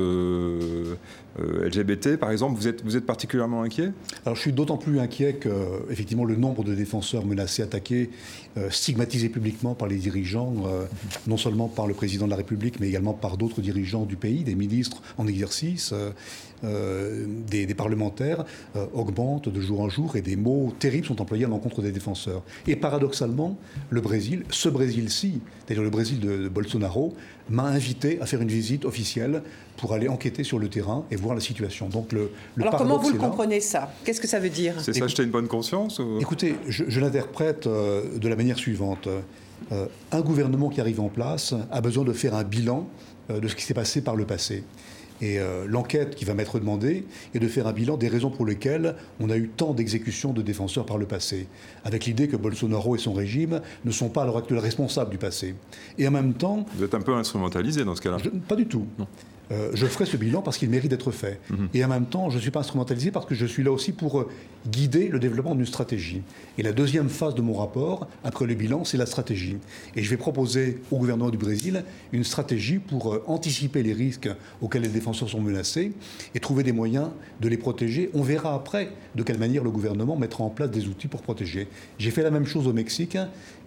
[1.37, 3.91] LGBT, par exemple, vous êtes, vous êtes particulièrement inquiet?
[4.25, 5.49] Alors je suis d'autant plus inquiet que,
[5.89, 8.11] effectivement, le nombre de défenseurs menacés, attaqués,
[8.57, 10.85] euh, stigmatisés publiquement par les dirigeants, euh,
[11.27, 14.43] non seulement par le président de la République, mais également par d'autres dirigeants du pays,
[14.43, 15.93] des ministres en exercice,
[16.63, 18.45] euh, des, parlementaires,
[18.93, 22.41] augmente de jour en jour et des mots terribles sont employés à l'encontre des défenseurs.
[22.67, 23.57] Et paradoxalement,
[23.91, 27.13] le Brésil, ce Brésil-ci, c'est-à-dire le Brésil de, Bolsonaro,
[27.49, 29.41] m'a invité à faire une visite officielle
[29.77, 31.87] pour aller enquêter sur le terrain et voir la situation.
[31.87, 33.91] Donc le, Alors comment vous le comprenez ça?
[34.03, 34.75] Qu'est-ce que ça veut dire?
[34.79, 39.07] C'est s'acheter une bonne conscience Écoutez, je, l'interprète euh, de la manière suivante.
[39.71, 42.87] Euh, un gouvernement qui arrive en place a besoin de faire un bilan
[43.29, 44.63] euh, de ce qui s'est passé par le passé.
[45.21, 48.95] Et l'enquête qui va m'être demandée est de faire un bilan des raisons pour lesquelles
[49.19, 51.47] on a eu tant d'exécutions de défenseurs par le passé,
[51.83, 55.17] avec l'idée que Bolsonaro et son régime ne sont pas à l'heure actuelle responsables du
[55.17, 55.55] passé.
[55.97, 56.65] Et en même temps...
[56.75, 58.85] Vous êtes un peu instrumentalisé dans ce cas-là Pas du tout.
[58.97, 59.07] Non.
[59.51, 61.39] Euh, je ferai ce bilan parce qu'il mérite d'être fait.
[61.49, 61.69] Mhm.
[61.73, 63.91] Et en même temps, je ne suis pas instrumentalisé parce que je suis là aussi
[63.91, 64.29] pour euh,
[64.67, 66.21] guider le développement d'une stratégie.
[66.57, 69.57] Et la deuxième phase de mon rapport, après le bilan, c'est la stratégie.
[69.95, 74.29] Et je vais proposer au gouvernement du Brésil une stratégie pour euh, anticiper les risques
[74.61, 75.93] auxquels les défenseurs sont menacés
[76.35, 77.09] et trouver des moyens
[77.41, 78.09] de les protéger.
[78.13, 81.67] On verra après de quelle manière le gouvernement mettra en place des outils pour protéger.
[81.97, 83.17] J'ai fait la même chose au Mexique,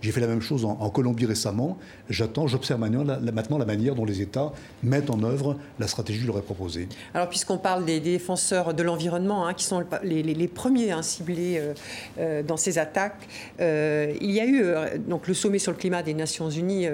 [0.02, 1.78] j'ai fait la même chose en, Colombie récemment.
[2.10, 6.42] J'attends, j'observe maintenant la manière dont les États mettent en œuvre la stratégie leur est
[6.42, 6.88] proposée.
[7.14, 11.74] Alors, puisqu'on parle des, défenseurs de l'environnement, hein, qui sont les, premiers hein, ciblés euh,
[12.18, 13.28] euh, dans ces attaques,
[13.60, 14.64] euh, il y a eu
[14.98, 16.86] donc, le sommet sur le climat des Nations Unies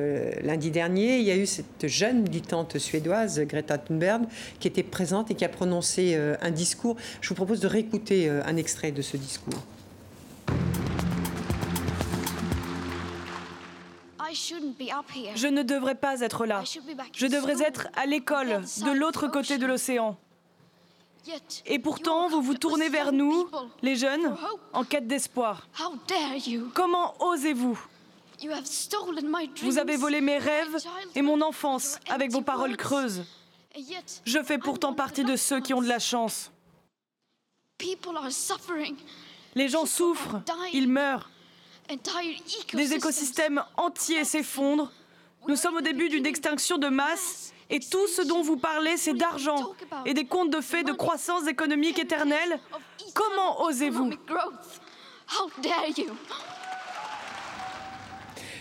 [0.43, 1.19] lundi dernier.
[1.19, 4.25] Il y a eu cette jeune militante suédoise, Greta Thunberg,
[4.61, 6.97] qui était présente et qui a prononcé un discours.
[7.23, 9.65] Je vous propose de réécouter un extrait de ce discours.
[14.33, 16.63] Je ne devrais pas être là.
[17.13, 20.17] Je devrais être à l'école, de l'autre côté de l'océan.
[21.67, 23.49] Et pourtant, vous vous tournez vers nous,
[23.83, 24.35] les jeunes,
[24.73, 25.67] en quête d'espoir.
[26.75, 27.79] Comment osez-vous?
[29.63, 30.77] Vous avez volé mes rêves
[31.15, 33.25] et mon enfance avec vos paroles creuses.
[34.25, 36.51] Je fais pourtant partie de ceux qui ont de la chance.
[39.55, 40.41] Les gens souffrent,
[40.73, 41.31] ils meurent.
[42.75, 44.93] Des écosystèmes entiers s'effondrent.
[45.47, 49.15] Nous sommes au début d'une extinction de masse et tout ce dont vous parlez, c'est
[49.15, 49.73] d'argent
[50.05, 52.61] et des contes de fées de croissance économique éternelle.
[53.15, 54.11] Comment osez-vous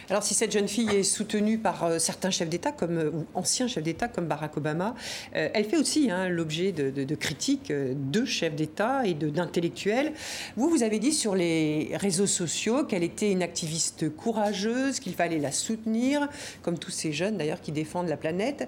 [0.10, 3.26] alors si cette jeune fille est soutenue par euh, certains chefs d'État, comme, euh, ou
[3.34, 4.96] anciens chefs d'État comme Barack Obama,
[5.36, 10.14] euh, elle fait aussi hein, l'objet de, critiques de chefs d'État et d'intellectuels.
[10.56, 15.40] Vous, vous avez dit sur les réseaux sociaux qu'elle était une activiste courageuse, qu'il fallait
[15.40, 16.30] la soutenir,
[16.62, 18.68] comme tous ces jeunes d'ailleurs qui défendent la planète.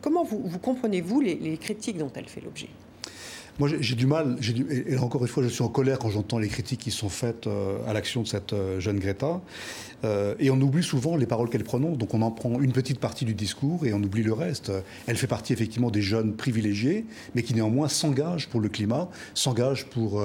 [0.00, 2.68] comment vous, comprenez-vous les critiques dont elle fait l'objet?
[3.62, 4.38] Moi, j'ai du mal,
[4.88, 7.46] et encore une fois, je suis en colère quand j'entends les critiques qui sont faites
[7.46, 9.40] euh, à l'action de cette euh, jeune Greta.
[10.04, 12.98] Euh, et on oublie souvent les paroles qu'elle prononce, donc on en prend une petite
[12.98, 14.72] partie du discours et on oublie le reste.
[15.06, 17.04] Elle fait partie effectivement des jeunes privilégiés,
[17.36, 20.20] mais qui néanmoins s'engagent pour le climat, s'engagent pour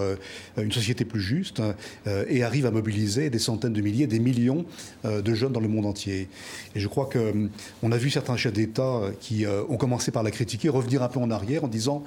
[0.58, 1.62] une société plus juste
[2.08, 4.66] et arrivent à mobiliser des centaines de milliers, des millions
[5.04, 6.28] de jeunes dans le monde entier.
[6.74, 7.50] Et je crois qu'on
[7.84, 11.20] on a vu certains chefs d'État qui ont commencé par la critiquer revenir un peu
[11.20, 12.04] en arrière en disant,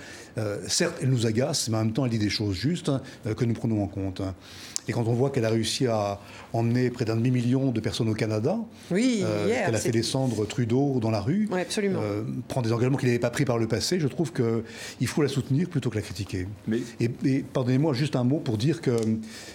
[0.66, 3.35] certes, elle nous agace, mais en même temps, elle dit des choses justes hein, euh,
[3.35, 4.23] que nous prenons en compte.
[4.89, 6.19] Et quand on voit qu'elle a réussi à
[6.53, 8.59] emmener près d'un demi-million de personnes au Canada,
[8.91, 12.01] oui, euh, qu'elle a fait descendre Trudeau dans la rue, absolument.
[12.03, 15.23] Euh, prend des engagements qu'il n'avait pas pris par le passé, je trouve qu'il faut
[15.23, 16.49] la soutenir plutôt que la critiquer.
[16.67, 16.81] Mais...
[16.99, 17.09] Et,
[17.53, 18.97] pardonnez-moi juste un mot pour dire que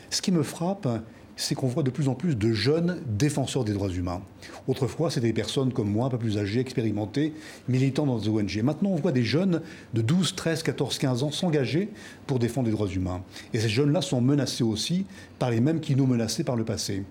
[0.10, 0.88] ce qui me frappe,
[1.36, 4.22] c'est qu'on voit de plus en plus de jeunes défenseurs des droits humains.
[4.68, 7.34] Autrefois, c'était des personnes comme moi, un peu plus âgées, expérimentées,
[7.68, 8.62] militant dans des ONG.
[8.64, 9.62] Maintenant, on voit des jeunes
[9.94, 11.90] de 12, 13, 14, 15 ans s'engager
[12.28, 13.22] pour défendre les droits humains.
[13.54, 15.06] Et ces jeunes-là sont menacés aussi
[15.40, 17.04] par les mêmes qui nous menaçaient par le passé.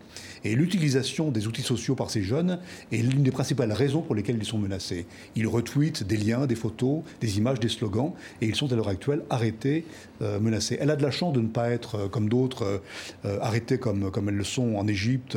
[0.45, 2.59] Et l'utilisation des outils sociaux par ces jeunes
[2.93, 5.07] est l'une des principales raisons pour lesquelles ils sont menacés.
[5.37, 8.89] Ils retweetent des liens, des photos, des images, des slogans, et ils sont à l'heure
[8.89, 9.85] actuelle arrêtés,
[10.23, 10.77] euh, menacés.
[10.81, 12.83] Elle a de la chance de ne pas être, euh, comme d'autres,
[13.25, 15.37] euh, arrêtés comme, comme elles le sont en Égypte,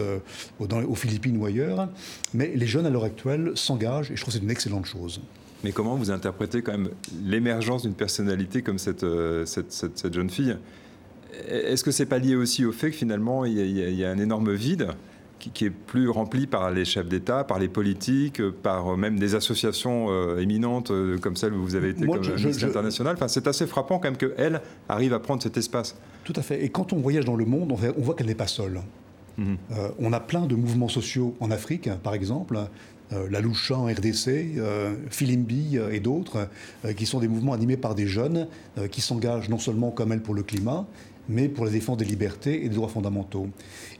[0.59, 1.87] aux Philippines ou ailleurs.
[2.33, 5.21] Mais les jeunes à l'heure actuelle s'engagent, et je trouve que c'est une excellente chose.
[5.63, 6.89] Mais comment vous interprétez quand même
[7.23, 9.05] l'émergence d'une personnalité comme cette,
[9.45, 10.55] cette, cette, jeune fille?
[11.49, 14.53] Est-ce que c'est pas lié aussi au fait que finalement il y a, un énorme
[14.53, 14.89] vide
[15.39, 20.07] qui, est plus rempli par les chefs d'État, par les politiques, par même des associations
[20.09, 23.15] euh, éminentes euh, comme celle où vous avez été comme ministre international?
[23.15, 25.95] Enfin, c'est assez frappant quand même qu'elle arrive à prendre cet espace.
[26.23, 26.65] Tout à fait.
[26.65, 28.81] Et quand on voyage dans le monde, on voit qu'elle n'est pas seule.
[29.37, 29.57] Mhm.
[29.71, 32.59] Euh, on a plein de mouvements sociaux en Afrique, par exemple,
[33.13, 36.49] euh, la Loucha en RDC, euh, Filimbi et d'autres,
[36.95, 38.47] qui sont des mouvements animés par des jeunes
[38.91, 40.85] qui s'engagent non seulement comme elle pour le climat,
[41.29, 43.47] mais pour la défense des libertés et des droits fondamentaux.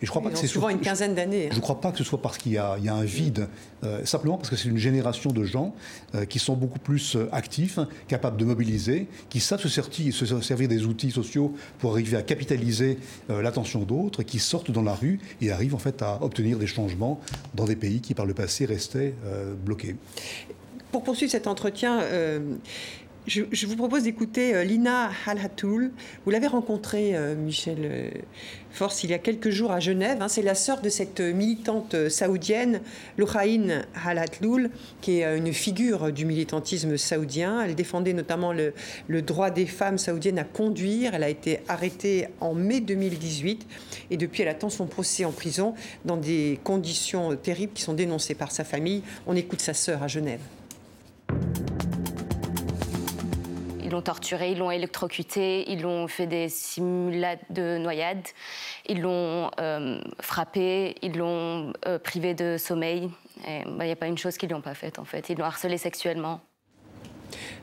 [0.01, 1.47] Et je crois pas que c'est souvent une quinzaine d'années.
[1.49, 1.61] Je ne hein.
[1.61, 3.47] crois pas que ce soit parce qu'il y, y, a un vide,
[3.83, 5.73] euh, simplement parce que c'est une génération de gens
[6.15, 10.67] euh, qui sont beaucoup plus euh, actifs, capables de mobiliser, qui savent se, se, servir
[10.67, 12.97] des outils sociaux pour arriver à capitaliser
[13.29, 17.19] l'attention d'autres, qui sortent dans la rue et arrivent en fait à obtenir des changements
[17.55, 19.13] dans des pays qui par le passé restaient
[19.65, 19.95] bloqués.
[20.91, 22.01] Pour poursuivre cet entretien,
[23.27, 25.91] je, vous propose d'écouter euh, Lina Halhatoul.
[26.23, 28.09] Vous l'avez rencontrée, euh, Michel euh,
[28.71, 30.21] Force, il y a quelques jours à Genève.
[30.21, 30.29] Hein.
[30.29, 32.79] C'est la sœur de cette militante saoudienne,
[33.17, 34.69] Louhaïn Halhatoul,
[35.01, 37.61] qui est une figure du militantisme saoudien.
[37.61, 38.73] Elle défendait notamment le,
[39.07, 41.13] le, droit des femmes saoudiennes à conduire.
[41.13, 43.67] Elle a été arrêtée en mai 2018
[44.09, 45.73] et depuis elle attend son procès en prison
[46.05, 49.01] dans des conditions terribles qui sont dénoncées par sa famille.
[49.25, 50.41] On écoute sa sœur à Genève.
[53.87, 58.27] Ils l'ont torturé, ils l'ont électrocuté, ils l'ont fait des simulacres de noyade,
[58.85, 63.09] ils l'ont euh, frappé, ils l'ont euh, privé de sommeil.
[63.47, 65.29] Il n'y bah, a pas une chose qu'ils lui ont pas faite en fait.
[65.29, 66.41] Ils l'ont harcelé sexuellement.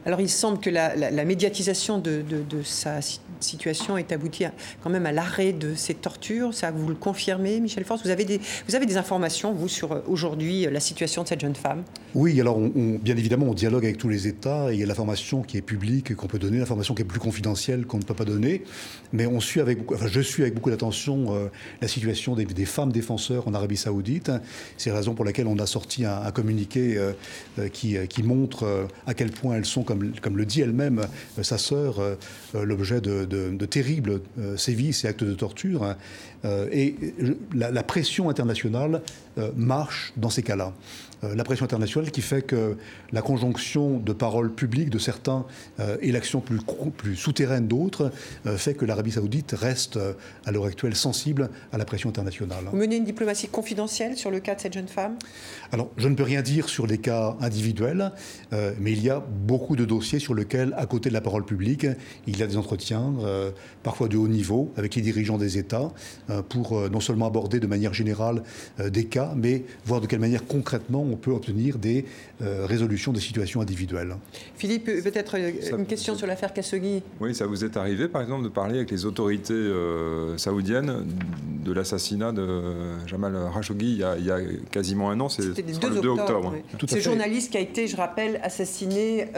[0.07, 2.23] Alors il semble que la, médiatisation de,
[2.63, 3.01] sa
[3.41, 4.45] situation est aboutie
[4.83, 6.53] quand même à l'arrêt de ces tortures.
[6.53, 10.71] Ça, vous le confirmez, Michel Force vous avez, des, informations, vous, sur euh, aujourd'hui euh,
[10.71, 11.85] la situation de cette jeune femme?
[12.15, 15.43] Oui, alors bien évidemment, on dialogue avec tous les États et il y a l'information
[15.43, 18.25] qui est publique qu'on peut donner, l'information qui est plus confidentielle qu'on ne peut pas
[18.25, 18.63] donner.
[19.13, 21.49] Mais on suit avec enfin, je suis avec beaucoup d'attention euh,
[21.81, 24.31] la situation des, femmes défenseurs en Arabie Saoudite.
[24.77, 26.99] C'est la raison pour laquelle on a sorti un, communiqué
[27.73, 31.07] qui, montre à quel point elles sont le dit elle-même
[31.39, 32.15] euh, sa sœur, euh,
[32.55, 34.21] euh, l'objet de, terribles
[34.57, 35.97] sévices et actes de torture.
[36.71, 36.95] et
[37.55, 39.01] la, pression internationale
[39.57, 40.75] marche dans ces cas-là.
[41.23, 42.77] Euh, la pression internationale qui fait que
[43.13, 45.45] la conjonction de paroles publiques de certains
[45.81, 46.59] euh, et l'action plus,
[46.97, 48.11] plus souterraine d'autres
[48.47, 49.99] euh, fait que l'Arabie saoudite reste
[50.45, 52.65] à l'heure actuelle sensible à la pression internationale.
[52.71, 55.17] Vous menez une diplomatie confidentielle sur le cas de cette jeune femme?
[55.73, 58.13] Alors, je ne peux rien dire sur les cas individuels,
[58.53, 61.87] mais il y a beaucoup de dossiers sur lesquels, à côté de la parole publique,
[62.27, 63.13] il y a des entretiens,
[63.83, 65.91] parfois de haut niveau, avec les dirigeants des États,
[66.49, 68.43] pour non seulement aborder de manière générale
[68.79, 72.05] des cas, mais voir de quelle manière concrètement on peut obtenir des
[72.43, 74.17] euh, résolutions de situations individuelles.
[74.57, 77.03] Philippe, peut-être euh, une question sur l'affaire Khashoggi.
[77.21, 81.07] Oui, ça vous est arrivé, par exemple, de parler avec les autorités euh, saoudiennes
[81.65, 82.61] de l'assassinat de
[83.07, 84.39] Jamal Khashoggi il, y a
[84.71, 86.55] quasiment un an, c'est le 2 octobre.
[86.87, 89.29] Ce journaliste qui a été, je rappelle, assassiné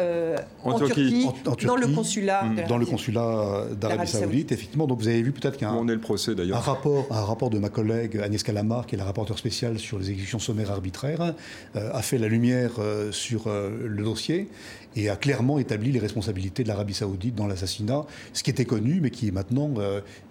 [0.64, 1.28] en, Turquie,
[1.64, 2.68] dans le consulat mmh.
[2.68, 4.86] dans le consulat d'Arabie Saoudite, effectivement.
[4.86, 6.58] Donc vous avez vu peut-être qu'un on est le procès d'ailleurs.
[6.58, 9.98] Un rapport, un rapport de ma collègue Agnès Calamar, qui est la rapporteure spéciale sur
[9.98, 11.32] les exécutions sommaires arbitraires, euh,
[11.74, 14.48] a fait la lumière euh, sur euh, le dossier
[14.94, 19.00] et a clairement établi les responsabilités de l'Arabie saoudite dans l'assassinat, ce qui était connu,
[19.02, 19.74] mais qui est maintenant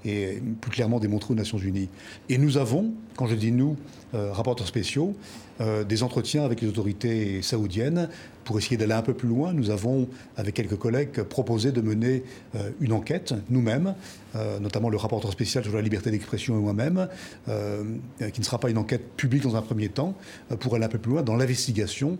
[0.04, 1.88] plus clairement démontré aux Nations unies.
[2.30, 3.78] Et nous avons, quand je dis nous,
[4.12, 5.16] rapporteurs spéciaux,
[5.60, 8.10] des entretiens avec les autorités saoudiennes
[8.46, 12.24] pour essayer d'aller un peu plus loin, nous avons, avec quelques collègues, proposé de mener
[12.56, 13.96] euh, une enquête nous-mêmes,
[14.36, 17.10] euh, notamment le rapporteur spécial sur la liberté d'expression et moi-même,
[17.50, 17.84] euh,
[18.32, 20.14] qui ne sera pas une enquête publique dans un premier temps,
[20.60, 22.18] pour aller un peu plus loin dans l'investigation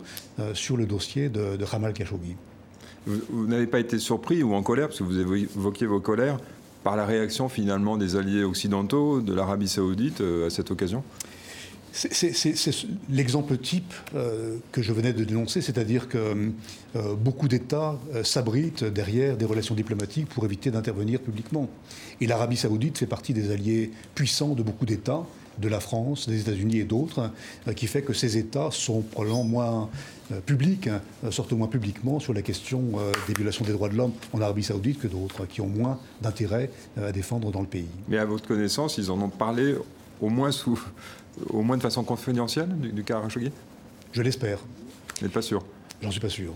[0.52, 2.36] sur le dossier de, de Khashoggi.
[3.06, 6.38] Vous, n'avez pas été surpris ou en colère, parce que vous évoquiez vos colères,
[6.82, 11.04] par la réaction finalement des alliés occidentaux de l'Arabie saoudite à cette occasion?
[11.96, 16.52] C'est l'exemple type euh, que je venais de dénoncer, c'est-à-dire que
[16.94, 21.70] euh, beaucoup d'États euh, s'abritent derrière des relations diplomatiques pour éviter d'intervenir publiquement.
[22.20, 25.24] Et l'Arabie saoudite fait partie des alliés puissants de beaucoup d'États,
[25.58, 27.30] de la France, des États-Unis et d'autres,
[27.76, 29.90] qui fait que ces États sont probablement moins
[30.44, 32.82] publics, hein, sortent moins publiquement sur la question
[33.26, 36.68] des violations des droits de l'homme en Arabie saoudite que d'autres, qui ont moins d'intérêt
[37.02, 37.88] à défendre dans le pays.
[38.06, 39.76] Mais à votre connaissance, ils en ont parlé
[40.20, 40.78] au moins sous
[41.50, 43.52] au moins de façon confidentielle du, cas Khashoggi?
[44.12, 44.58] Je l'espère.
[45.18, 45.64] Vous n'êtes pas sûr?
[46.02, 46.52] J'en suis pas sûr.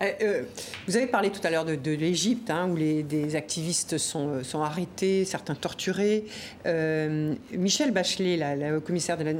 [0.00, 0.42] Euh, euh,
[0.86, 4.62] vous avez parlé tout à l'heure de, l'Égypte, hein, où les, des activistes sont, sont,
[4.62, 6.24] arrêtés, certains torturés.
[6.66, 9.32] Euh, Michel Bachelet, la, commissaire de la,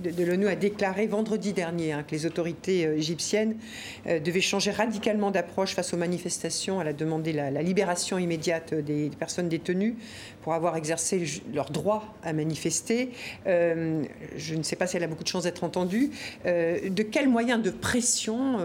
[0.00, 3.56] de, l'ONU a déclaré vendredi dernier hein, que les autorités euh, égyptiennes
[4.06, 6.80] euh, devaient changer radicalement d'approche face aux manifestations.
[6.80, 9.96] Elle a demandé la, libération immédiate des personnes détenues
[10.42, 13.10] pour avoir exercé leur droit à manifester.
[13.46, 14.02] Euh,
[14.36, 16.10] je ne sais pas si elle a beaucoup de chance d'être entendue.
[16.44, 18.58] de quels moyens de pression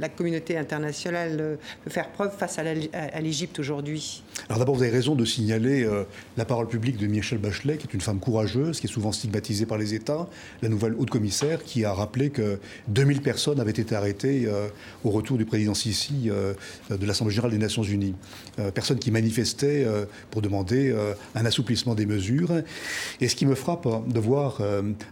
[0.00, 4.22] la communauté internationale peut faire preuve face à l'Égypte aujourd'hui?
[4.48, 5.88] Alors d'abord, vous avez raison de signaler
[6.36, 9.66] la parole publique de Michel Bachelet, qui est une femme courageuse, qui est souvent stigmatisée
[9.66, 10.28] par les États,
[10.62, 12.58] la nouvelle haute commissaire qui a rappelé que
[12.88, 14.68] 2000 personnes avaient été arrêtées euh,
[15.04, 16.54] au retour du président Sisi euh,
[16.90, 18.14] de l'Assemblée générale des Nations unies.
[18.58, 19.86] Euh, personnes qui manifestaient
[20.30, 20.94] pour demander
[21.34, 22.50] un assouplissement des mesures.
[23.20, 24.60] Et ce qui me frappe de voir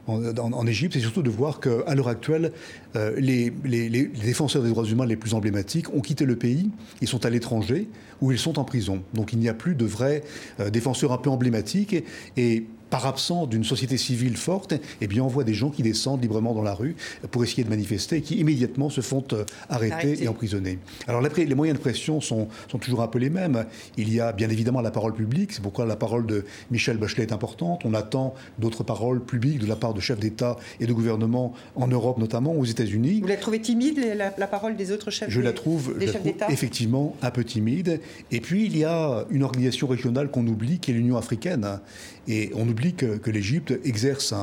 [0.06, 2.52] en, Égypte, c'est surtout de voir qu'à l'heure actuelle,
[2.94, 6.70] les, les, défenseurs des droits humains les plus emblématiques ont quitté le pays,
[7.00, 7.88] ils sont à l'étranger
[8.20, 9.02] ou ils sont en prison.
[9.14, 10.22] Donc il n'y a plus de vrais
[10.70, 11.94] défenseurs un peu emblématiques.
[12.36, 16.20] et par absence d'une société civile forte, eh bien, on voit des gens qui descendent
[16.20, 16.95] librement dans la rue
[17.30, 20.78] pour essayer de manifester et qui immédiatement se font euh, arrêter et emprisonner.
[21.09, 23.64] Alors, les moyens de pression sont, sont toujours un peu les mêmes.
[23.97, 27.22] Il y a bien évidemment la parole publique, c'est pourquoi la parole de Michel Bachelet
[27.22, 27.80] est importante.
[27.86, 31.86] On attend d'autres paroles publiques de la part de chefs d'État et de gouvernement en
[31.86, 33.22] Europe, notamment aux États-Unis.
[33.22, 34.01] Vous la trouvez timide,
[34.36, 38.03] la, parole des autres chefs Je la trouve, je la trouve effectivement un peu timide.
[38.30, 41.80] Et puis, il y a une organisation régionale qu'on oublie, qui est l'Union africaine.
[42.28, 44.35] Et on oublie que, que l'Égypte exerce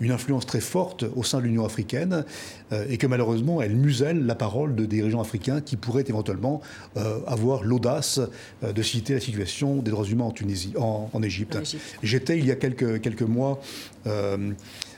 [0.00, 2.24] une influence très forte au sein de l'Union africaine
[2.72, 6.62] euh, et que malheureusement elle muselle la parole de dirigeants africains qui pourraient éventuellement
[6.96, 8.20] euh, avoir l'audace
[8.62, 11.58] euh, de citer la situation des droits humains en Tunisie, en, Égypte.
[12.02, 13.60] J'étais il y a quelques, quelques mois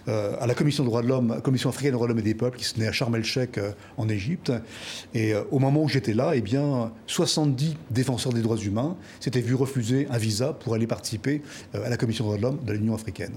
[0.09, 2.23] euh, à la Commission des droits de l'homme, Commission africaine des droits de l'homme et
[2.23, 4.53] des peuples, qui se tenait à Sharm el-Sheikh euh, en Égypte.
[5.15, 9.41] Et euh, au moment où j'étais là, eh bien, 70 défenseurs des droits humains s'étaient
[9.41, 11.43] vus refuser un visa pour aller participer
[11.75, 13.33] à la Commission des droits de l'homme de l'Union africaine.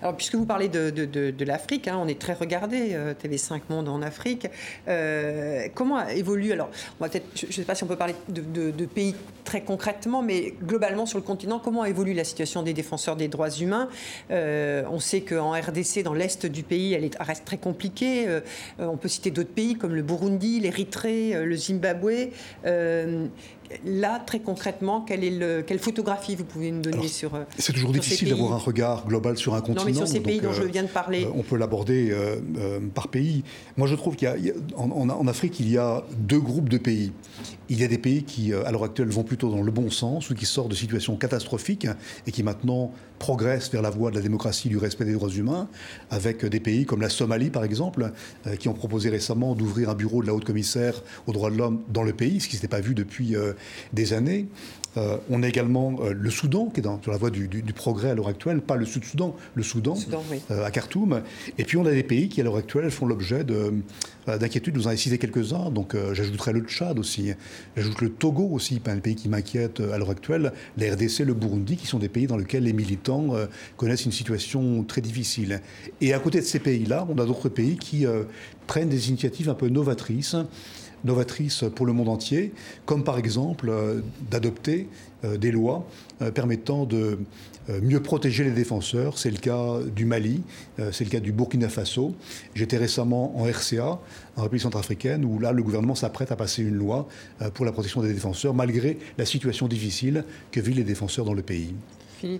[0.00, 3.88] Alors, puisque vous parlez de, de, l'Afrique, hein, on est très regardé, euh, TV5 Monde
[3.88, 4.46] en Afrique.
[4.88, 8.14] Euh, comment évolue Alors, on va peut-être, je ne sais pas si on peut parler
[8.28, 9.14] de, pays
[9.44, 13.50] très concrètement, mais globalement sur le continent, comment évolue la situation des défenseurs des droits
[13.50, 13.88] humains?
[14.30, 18.26] Euh, On sait qu'en RDC, dans l'est du pays, elle est, reste très compliquée.
[18.78, 22.30] on peut citer d'autres pays comme le Burundi, l'Érythrée, le Zimbabwe
[23.84, 27.34] là, très concrètement, quelle, est le, quelle photographie vous pouvez nous donner sur.
[27.34, 29.80] Euh, c'est toujours difficile d'avoir un regard global sur un continent.
[29.80, 31.24] Non, mais sur ces pays dont je euh, viens de parler.
[31.24, 32.14] Euh, on peut l'aborder
[32.94, 33.44] par pays.
[33.76, 37.12] Moi, je trouve qu'en en, Afrique, il y a deux groupes de pays.
[37.68, 40.30] Il y a des pays qui, à l'heure actuelle, vont plutôt dans le bon sens
[40.30, 41.86] ou qui sortent de situations catastrophiques
[42.26, 45.68] et qui maintenant progressent vers la voie de la démocratie, du respect des droits humains,
[46.10, 48.12] avec des pays comme la Somalie, par exemple,
[48.58, 51.80] qui ont proposé récemment d'ouvrir un bureau de la haute commissaire aux droits de l'homme
[51.88, 53.34] dans le pays, ce qui ne s'était pas vu depuis
[53.92, 54.46] des années.
[54.96, 58.10] Euh, on a également euh, le Soudan, qui est dans, sur la voie du, progrès
[58.10, 59.96] à l'heure actuelle, pas le Sud-Soudan, le Soudan,
[60.50, 61.22] euh, à Khartoum.
[61.58, 63.44] Et puis on a des pays qui, à l'heure actuelle, font l'objet
[64.26, 64.76] d'inquiétudes.
[64.76, 67.32] Vous en avez cité quelques-uns, donc j'ajouterai le Tchad aussi.
[67.76, 70.52] J'ajoute le Togo aussi, un pays qui m'inquiète à l'heure actuelle.
[70.78, 73.34] La RDC, le Burundi, qui sont des pays dans lesquels les militants
[73.76, 75.60] connaissent une situation très difficile.
[76.00, 78.06] Et à côté de ces pays-là, on a d'autres pays qui
[78.66, 80.36] prennent des initiatives un peu novatrices
[81.04, 82.52] novatrices pour le monde entier,
[82.86, 84.00] comme par exemple euh,
[84.30, 84.88] d'adopter
[85.24, 85.86] euh, des lois
[86.22, 87.18] euh, permettant de
[87.80, 89.16] mieux protéger les défenseurs.
[89.16, 90.42] C'est le cas du Mali,
[90.92, 92.14] c'est le cas du Burkina Faso.
[92.54, 94.00] J'étais récemment en RCA,
[94.36, 97.08] en République centrafricaine, où là, le gouvernement s'apprête à passer une loi
[97.54, 101.40] pour la protection des défenseurs, malgré la situation difficile que vivent les défenseurs dans le
[101.40, 101.74] pays.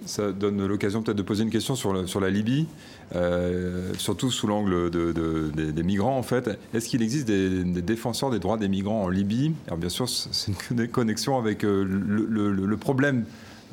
[0.07, 2.67] Ça donne l'occasion peut-être de poser une question sur, sur la Libye,
[3.15, 6.51] euh, surtout sous l'angle des, migrants en fait.
[6.73, 9.53] Est-ce qu'il existe des, défenseurs des droits des migrants en Libye?
[9.67, 13.25] Alors bien sûr, c'est une connexion avec euh, le, problème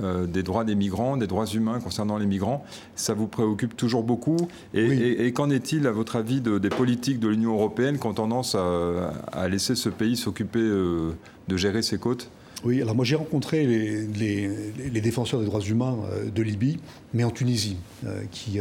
[0.02, 2.66] euh, des droits des migrants, des droits humains concernant les migrants.
[2.96, 4.38] Ça vous préoccupe toujours beaucoup?
[4.74, 9.14] Et, qu'en est-il, à votre avis, des politiques de l'Union européenne qui ont tendance à,
[9.32, 12.30] à laisser ce pays s'occuper de gérer ses côtes?
[12.64, 15.98] Oui, alors moi j'ai rencontré les, défenseurs des droits humains
[16.34, 16.78] de Libye,
[17.14, 17.78] mais en Tunisie,
[18.32, 18.60] qui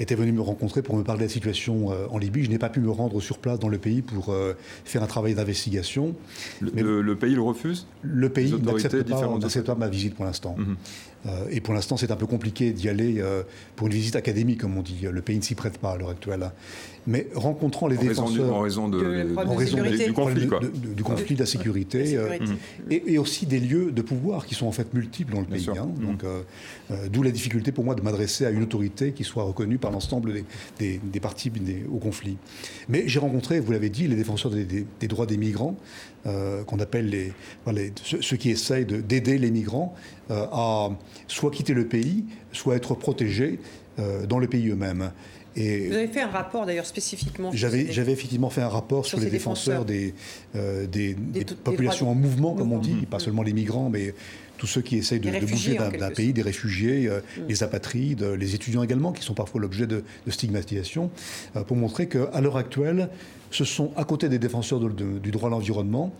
[0.00, 2.44] était venu me rencontrer pour me parler de la situation euh, en Libye.
[2.44, 5.06] Je n'ai pas pu me rendre sur place dans le pays pour euh, faire un
[5.06, 6.14] travail d'investigation.
[6.60, 7.86] Le, le, pays le refuse?
[8.02, 9.20] Le pays n'accepte pas,
[9.62, 10.54] pas, ma visite pour l'instant.
[10.58, 10.76] Mhm.
[11.26, 13.22] Euh, et pour l'instant, c'est un peu compliqué d'y aller
[13.74, 15.06] pour une visite académique, comme on dit.
[15.10, 16.50] Le pays ne s'y prête pas à l'heure actuelle.
[17.06, 18.54] Mais rencontrant les défenseurs...
[18.54, 20.48] en raison, de, du conflit,
[20.94, 22.18] Du conflit, de la sécurité.
[22.90, 25.68] et, aussi des lieux de pouvoir qui sont en fait multiples dans le pays.
[25.70, 25.88] Hein.
[25.98, 26.06] Mhm.
[26.06, 26.24] Donc,
[27.10, 30.42] d'où la difficulté pour moi de m'adresser à une autorité qui soit reconnue par l'ensemble
[30.78, 31.50] des, parties
[31.90, 32.36] au conflit.
[32.88, 35.76] Mais j'ai rencontré, vous l'avez dit, les défenseurs des, droits des migrants,
[36.26, 37.32] euh, qu'on appelle les,
[38.04, 39.94] ceux, qui essayent d'aider les migrants
[40.30, 40.90] euh, à
[41.26, 43.60] soit quitter le pays, soit être protégés
[43.98, 45.12] euh, dans le pays eux-mêmes.
[45.56, 47.50] Et Vous avez fait un rapport d'ailleurs spécifiquement.
[47.52, 50.14] J'avais, j'avais effectivement fait un rapport sur, les défenseurs, des,
[50.54, 51.16] des,
[51.64, 54.14] populations en mouvement, comme on dit, pas seulement les migrants, mais
[54.58, 57.42] tous ceux qui essayent de, bouger d'un pays, des réfugiés, euh, mm.
[57.48, 61.10] les apatrides, les étudiants également, qui sont parfois l'objet de, stigmatisation,
[61.56, 63.08] euh, pour montrer qu'à l'heure actuelle,
[63.50, 66.12] ce sont, à côté des défenseurs du droit à l'environnement,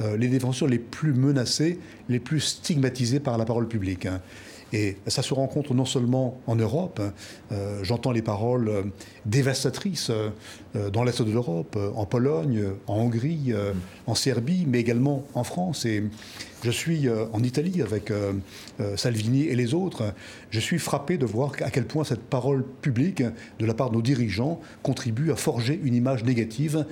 [0.00, 1.78] euh, les défenseurs les plus menacés,
[2.08, 4.04] les plus stigmatisés par la parole publique.
[4.04, 4.20] Hein.
[4.72, 8.90] Et ça se rencontre non seulement en Europe, hein, j'entends les paroles
[9.26, 10.10] dévastatrices
[10.92, 13.52] dans l'Est de l'Europe, en Pologne, en Hongrie,
[14.06, 15.84] en Serbie, mais également en France.
[15.84, 16.04] Et
[16.64, 18.32] je suis euh, en Italie avec euh,
[18.80, 20.14] euh, Salvini et les autres.
[20.48, 23.22] Je suis frappé de voir à quel point cette parole publique
[23.58, 26.86] de la part de nos dirigeants contribue à forger une image négative,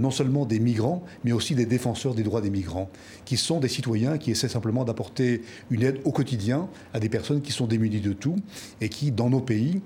[0.00, 2.90] non seulement des migrants, mais aussi des défenseurs des droits des migrants,
[3.24, 7.42] qui sont des citoyens qui essaient simplement d'apporter une aide au quotidien à des personnes
[7.42, 8.36] qui sont démunies de tout
[8.80, 9.82] et qui, dans nos pays,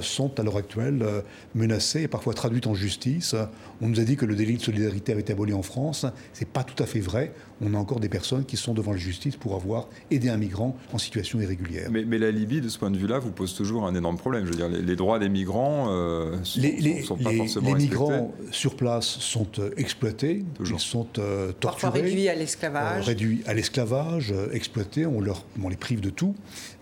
[0.00, 1.04] sont à l'heure actuelle
[1.54, 3.34] menacées et parfois traduites en justice.
[3.80, 6.06] On nous a dit que le délit de solidarité avait été aboli en France.
[6.32, 7.32] C'est pas tout à fait vrai.
[7.62, 10.76] On a encore des personnes qui sont devant la justice pour avoir aidé un migrant
[10.92, 11.88] en situation irrégulière.
[11.90, 14.44] Mais, la Libye, de ce point de vue-là, vous pose toujours un énorme problème.
[14.44, 18.34] Je veux dire, les, droits des migrants euh, sont, les, sont, pas forcément Les migrants
[18.50, 21.92] sur place sont euh, exploités, ils sont euh, torturés.
[21.92, 23.06] Parfois réduits à l'esclavage.
[23.06, 26.34] réduits à l'esclavage, exploités, on, leur, on les prive de tout.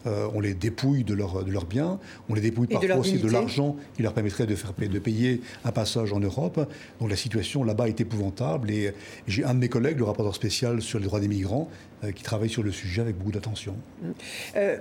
[0.07, 1.99] on les dépouille de, leur, de leurs biens,
[2.29, 5.73] on les dépouille parfois aussi de l'argent qui leur permettrait de, faire, de payer un
[5.73, 6.69] passage en Europe.
[7.01, 8.71] Donc la situation là-bas est épouvantable.
[8.71, 8.93] Et
[9.27, 11.69] j'ai un de mes collègues, le rapporteur spécial sur les droits des migrants,
[12.05, 13.77] euh, qui travaille sur le sujet avec beaucoup d'attention.
[14.57, 14.77] Euh,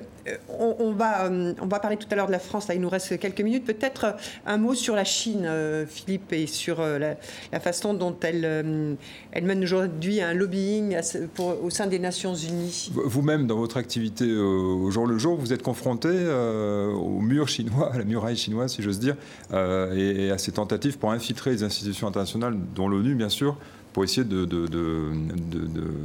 [0.50, 2.90] on, va, euh, on va parler tout à l'heure de la France, là, il nous
[2.90, 3.66] reste quelques minutes.
[3.66, 4.16] Peut-être
[4.46, 5.50] un mot sur la Chine,
[5.88, 7.16] Philippe, et sur la,
[7.60, 8.98] façon dont elle,
[9.32, 10.98] elle mène aujourd'hui un lobbying
[11.40, 12.92] au sein des Nations Unies.
[12.94, 17.98] Vous-même, dans votre activité au jour le jour, vous êtes confronté au mur chinois, à
[17.98, 19.16] la muraille chinoise, si j'ose dire,
[19.52, 23.58] et à ces tentatives pour infiltrer les institutions internationales, dont l'ONU, bien sûr,
[23.94, 24.46] pour essayer de,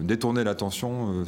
[0.03, 1.25] détourner l'attention euh,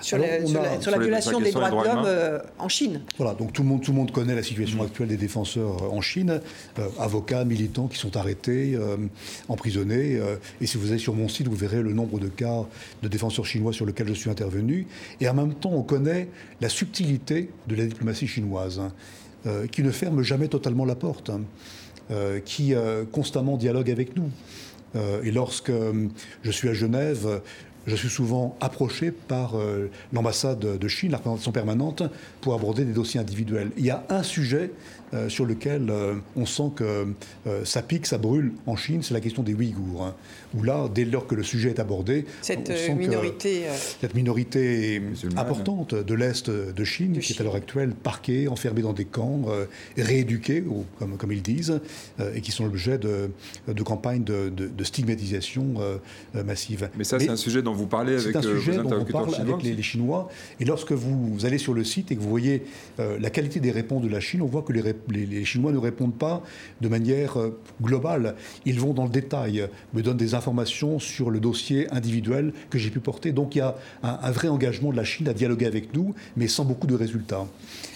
[0.00, 3.02] sur, la, violation des droits de l'homme euh, en Chine.
[3.18, 5.88] Voilà, donc tout le monde, tout le monde connaît la situation actuelle des défenseurs euh,
[5.88, 6.40] en Chine,
[6.98, 8.78] avocats, militants qui sont arrêtés,
[9.48, 10.20] emprisonnés.
[10.60, 12.64] et si vous allez sur mon site, vous verrez le nombre de cas
[13.02, 14.86] de défenseurs chinois sur lesquels je suis intervenu.
[15.20, 16.28] Et en même temps, on connaît
[16.60, 21.40] la subtilité de la diplomatie chinoise, hein, qui ne ferme jamais totalement la porte, hein,
[22.44, 22.74] qui
[23.10, 24.30] constamment dialogue avec nous.
[24.96, 26.08] Euh, et lorsque euh,
[26.42, 27.40] je suis à Genève,
[27.86, 32.02] je suis souvent approché par euh, l'ambassade de Chine, la représentation permanente,
[32.40, 33.70] pour aborder des dossiers individuels.
[33.76, 34.70] Il y a un sujet
[35.14, 37.06] euh, sur lequel euh, on sent que
[37.46, 40.04] euh, ça pique, ça brûle en Chine, c'est la question des Ouïghours.
[40.04, 40.14] Hein,
[40.54, 43.62] où là, dès lors que le sujet est abordé, cette minorité,
[44.00, 45.02] cette minorité
[45.36, 49.42] importante de l'Est de Chine, qui est à l'heure actuelle parquée, enfermée dans des camps,
[49.96, 50.62] rééduquée,
[50.98, 51.80] comme, comme ils disent,
[52.34, 53.30] et qui sont l'objet de,
[53.66, 55.74] de, campagnes de, stigmatisation
[56.34, 56.88] massive.
[56.96, 59.62] Mais ça, c'est un sujet dont vous parlez avec un sujet dont on parle avec
[59.62, 60.28] les, les, Chinois.
[60.60, 62.62] Et lorsque vous, allez sur le site et que vous voyez
[62.98, 66.14] la qualité des réponses de la Chine, on voit que les, les, Chinois ne répondent
[66.14, 66.42] pas
[66.80, 68.34] de manière euh, globale.
[68.64, 72.90] Ils vont dans le détail, me donnent des informations sur le dossier individuel que j'ai
[72.90, 73.32] pu porter.
[73.32, 76.48] Donc il y a un, vrai engagement de la Chine à dialoguer avec nous, mais
[76.48, 77.46] sans beaucoup de résultats.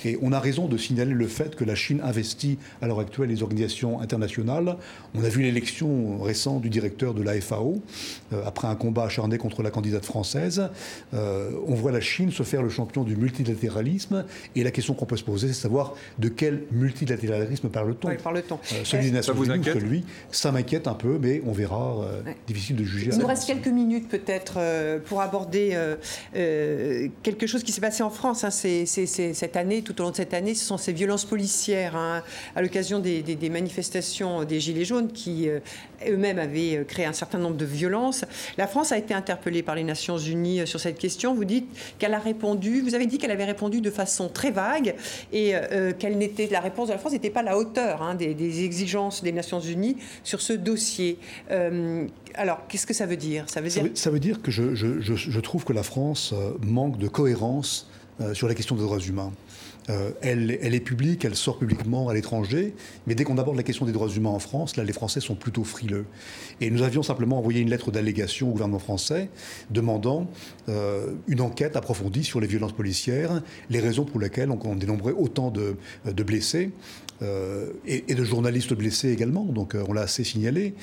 [0.04, 3.28] Et on a raison de signaler le fait que la Chine investit à l'heure actuelle
[3.28, 4.76] les organisations internationales.
[5.14, 7.80] On a vu l'élection récente du directeur de la FAO,
[8.32, 10.68] euh, après un combat acharné contre la candidate française.
[11.14, 14.24] Euh, on voit la Chine se faire le champion du multilatéralisme.
[14.56, 17.94] Et la question qu'on peut se poser, c'est savoir de quel multilatéralisme multilatéralisme par le
[17.94, 18.10] temps.
[18.22, 18.60] par le temps.
[18.84, 21.96] celui des Nations Unies, celui, ça m'inquiète un peu, mais on verra.
[22.46, 23.10] Difficile de juger.
[23.12, 24.58] Il nous reste quelques minutes peut-être
[25.06, 25.76] pour aborder
[27.22, 28.44] quelque chose qui s'est passé en France.
[28.44, 28.50] Hein.
[28.50, 32.22] C'est, cette année, tout au long de cette année, ce sont ces violences policières hein,
[32.56, 35.48] à l'occasion des, des, manifestations des Gilets jaunes qui
[36.06, 38.24] eux-mêmes avaient créé un certain nombre de violences.
[38.56, 41.34] La France a été interpellée par les Nations Unies sur cette question.
[41.34, 41.68] Vous dites
[41.98, 44.94] qu'elle a répondu, vous avez dit qu'elle avait répondu de façon très vague
[45.32, 48.14] et euh, qu'elle n'était, la réponse de la France n'était pas à la hauteur hein,
[48.14, 51.18] des, exigences des Nations Unies sur ce dossier.
[51.50, 53.44] Euh, alors, qu'est-ce que ça veut dire?
[53.48, 53.84] Ça veut dire...
[53.94, 57.88] Ça, veut, dire que je, je, trouve que la France euh, manque de cohérence
[58.32, 59.32] sur la question des droits humains.
[59.90, 62.74] Euh, elle, est publique, elle sort publiquement à l'étranger,
[63.06, 65.34] mais dès qu'on aborde la question des droits humains en France, là, les Français sont
[65.34, 66.04] plutôt frileux.
[66.60, 69.30] Et nous avions simplement envoyé une lettre d'allégation au gouvernement français
[69.70, 70.28] demandant
[70.68, 75.50] euh, une enquête approfondie sur les violences policières, les raisons pour lesquelles on, dénombrait autant
[75.50, 75.76] de,
[76.22, 76.70] blessés.
[77.20, 80.74] Euh, et, de journalistes blessés également, donc on l'a assez signalé.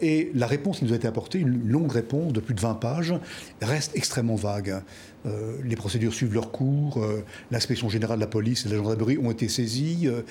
[0.00, 2.74] et la réponse qui nous a été apportée, une longue réponse de plus de 20
[2.74, 3.14] pages,
[3.60, 4.82] reste extrêmement vague.
[5.26, 8.82] Euh, les procédures suivent leur cours, euh, l'inspection générale de la police et de la
[8.82, 10.22] gendarmerie ont été saisies, euh,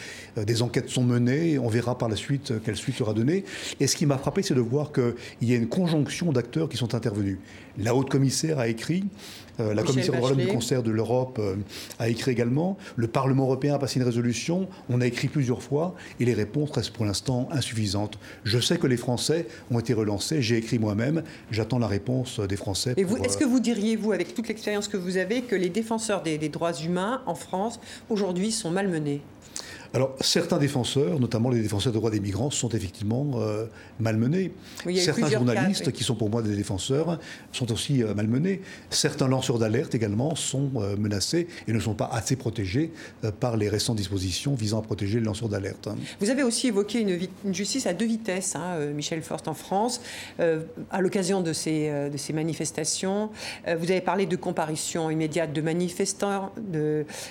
[0.43, 3.45] des enquêtes sont menées, on verra par la suite quelle suite sera donnée.
[3.79, 6.77] Et ce qui m'a frappé, c'est de voir qu'il y a une conjonction d'acteurs qui
[6.77, 7.37] sont intervenus.
[7.77, 9.05] La haute commissaire a écrit,
[9.59, 11.55] euh, la commissaire de du concert de l'Europe euh,
[11.99, 12.77] a écrit également.
[12.95, 14.67] Le Parlement européen a passé une résolution.
[14.89, 18.17] On a écrit plusieurs fois et les réponses restent pour l'instant insuffisantes.
[18.43, 20.41] Je sais que les Français ont été relancés.
[20.41, 21.23] J'ai écrit moi-même.
[21.51, 22.93] J'attends la réponse des Français.
[22.97, 26.23] Et est-ce que vous diriez, vous, avec toute l'expérience que vous avez, que les défenseurs
[26.23, 27.79] des droits humains en France
[28.09, 29.21] aujourd'hui sont malmenés?
[29.93, 33.65] Alors, certains défenseurs, notamment les défenseurs des droits des migrants, sont effectivement euh,
[33.99, 34.53] malmenés.
[34.95, 37.19] certains journalistes, qui sont pour moi des défenseurs,
[37.51, 38.61] sont aussi euh, malmenés.
[38.89, 42.91] Certains lanceurs d'alerte également sont euh, menacés et ne sont pas assez protégés
[43.41, 45.89] par les récentes dispositions visant à protéger les lanceurs d'alerte.
[46.21, 50.01] Vous avez aussi évoqué une, justice à deux vitesses, hein, Michel Forst, en France,
[50.39, 53.29] à l'occasion de ces, de ces manifestations.
[53.67, 56.51] vous avez parlé de comparution immédiate de manifestants,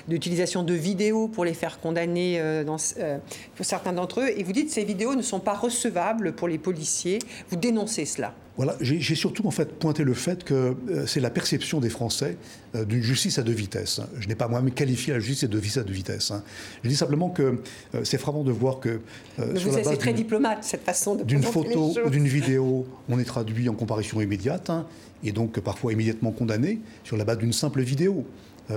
[0.08, 3.18] d'utilisation de, de vidéos pour les faire condamner dans, euh,
[3.56, 6.48] pour certains d'entre eux, et vous dites que ces vidéos ne sont pas recevables pour
[6.48, 7.18] les policiers.
[7.48, 8.34] Vous dénoncez cela.
[8.56, 12.36] Voilà, j'ai surtout en fait pointé le fait que euh, c'est la perception des Français
[12.74, 14.00] d'une justice à deux vitesses.
[14.18, 16.30] Je n'ai pas moi-même qualifié la justice de justice à deux vitesses.
[16.30, 16.42] Hein.
[16.84, 17.62] Je dis simplement que
[18.04, 19.00] c'est frappant de voir que
[19.38, 23.74] c'est très diplomate cette façon de d'une photo ou d'une vidéo, on est traduit en
[23.74, 24.86] comparution immédiate hein,
[25.24, 28.26] et donc parfois immédiatement condamné sur la base d'une simple vidéo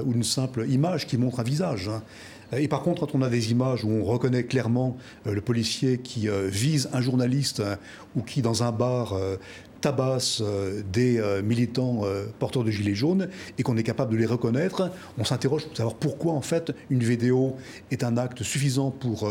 [0.06, 1.90] ou d'une simple image qui montre un visage.
[1.90, 2.02] Hein.
[2.58, 4.98] Et par contre, quand on a des images où on reconnaît clairement
[5.28, 7.76] euh, le policier qui euh, vise un journaliste euh,
[8.16, 9.16] ou qui, dans un bar,
[9.82, 10.42] tabasse
[10.94, 12.04] des militants
[12.40, 13.28] porteurs de gilets jaunes
[13.58, 17.04] et qu'on est capable de les reconnaître, on s'interroge pour savoir pourquoi en fait une
[17.04, 17.58] vidéo
[17.92, 19.30] est un acte suffisant pour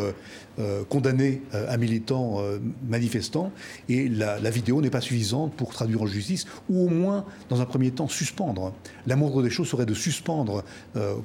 [0.59, 3.53] euh, condamner euh, un militant euh, manifestant
[3.89, 7.65] et la, vidéo n'est pas suffisante pour traduire en justice ou au moins, dans un
[7.65, 8.75] premier temps, suspendre.
[9.07, 10.63] La moindre des choses serait de suspendre,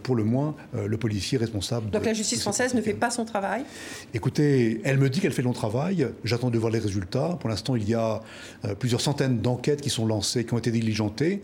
[0.03, 1.89] pour le moins, le policier responsable.
[1.89, 3.63] Donc la justice française ne fait pas son travail?
[4.13, 6.07] Écoutez, elle me dit qu'elle fait long travail.
[6.23, 7.37] J'attends de voir les résultats.
[7.39, 8.21] Pour l'instant, il y a
[8.79, 11.41] plusieurs centaines d'enquêtes qui sont lancées, qui ont été diligentées,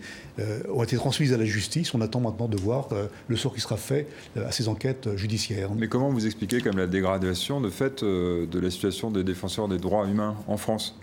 [0.74, 1.94] ont été transmises à la justice.
[1.94, 2.88] On attend maintenant de voir
[3.28, 4.08] le sort qui sera fait
[4.38, 5.72] à ces enquêtes judiciaires.
[5.76, 9.68] Mais comment vous expliquez comme la dégradation de fait euh, de la situation des défenseurs
[9.68, 10.96] des droits humains en France.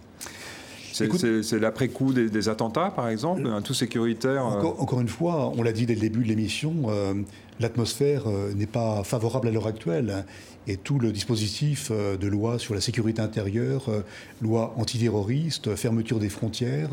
[0.92, 5.72] C'est l'après-coup des, attentats, par exemple, un tout sécuritaire euh encore, une fois, on l'a
[5.72, 7.14] dit dès le début de l'émission, euh,
[7.61, 8.24] l'atmosphère
[8.56, 10.24] n'est pas favorable à l'heure actuelle
[10.66, 14.02] et tout le dispositif euh, de loi sur la sécurité intérieure, euh,
[14.42, 16.90] loi antiterroriste, fermeture des frontières,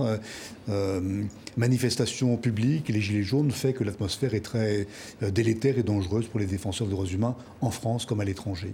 [0.69, 1.23] euh,
[1.57, 4.87] manifestations publiques, les gilets jaunes, fait que l'atmosphère est très
[5.21, 8.73] délétère et dangereuse pour les défenseurs des droits humains en France comme à l'étranger.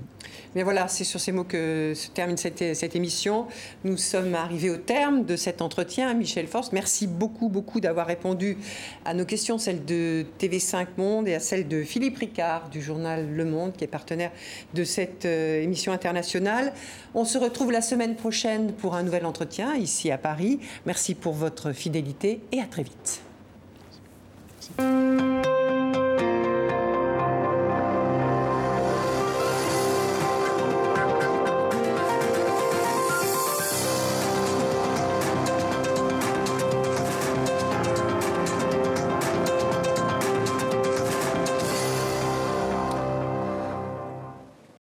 [0.55, 3.47] Mais voilà, c'est sur ces mots que se termine cette, cette, émission.
[3.83, 6.13] Nous sommes arrivés au terme de cet entretien.
[6.13, 8.57] Michel Force, merci beaucoup, beaucoup d'avoir répondu
[9.05, 13.29] à nos questions, celles de TV5 Monde et à celles de Philippe Ricard du journal
[13.31, 14.31] Le Monde, qui est partenaire
[14.73, 16.73] de cette euh, émission internationale.
[17.13, 20.59] On se retrouve la semaine prochaine pour un nouvel entretien ici à Paris.
[20.85, 23.21] Merci pour votre fidélité et à très vite.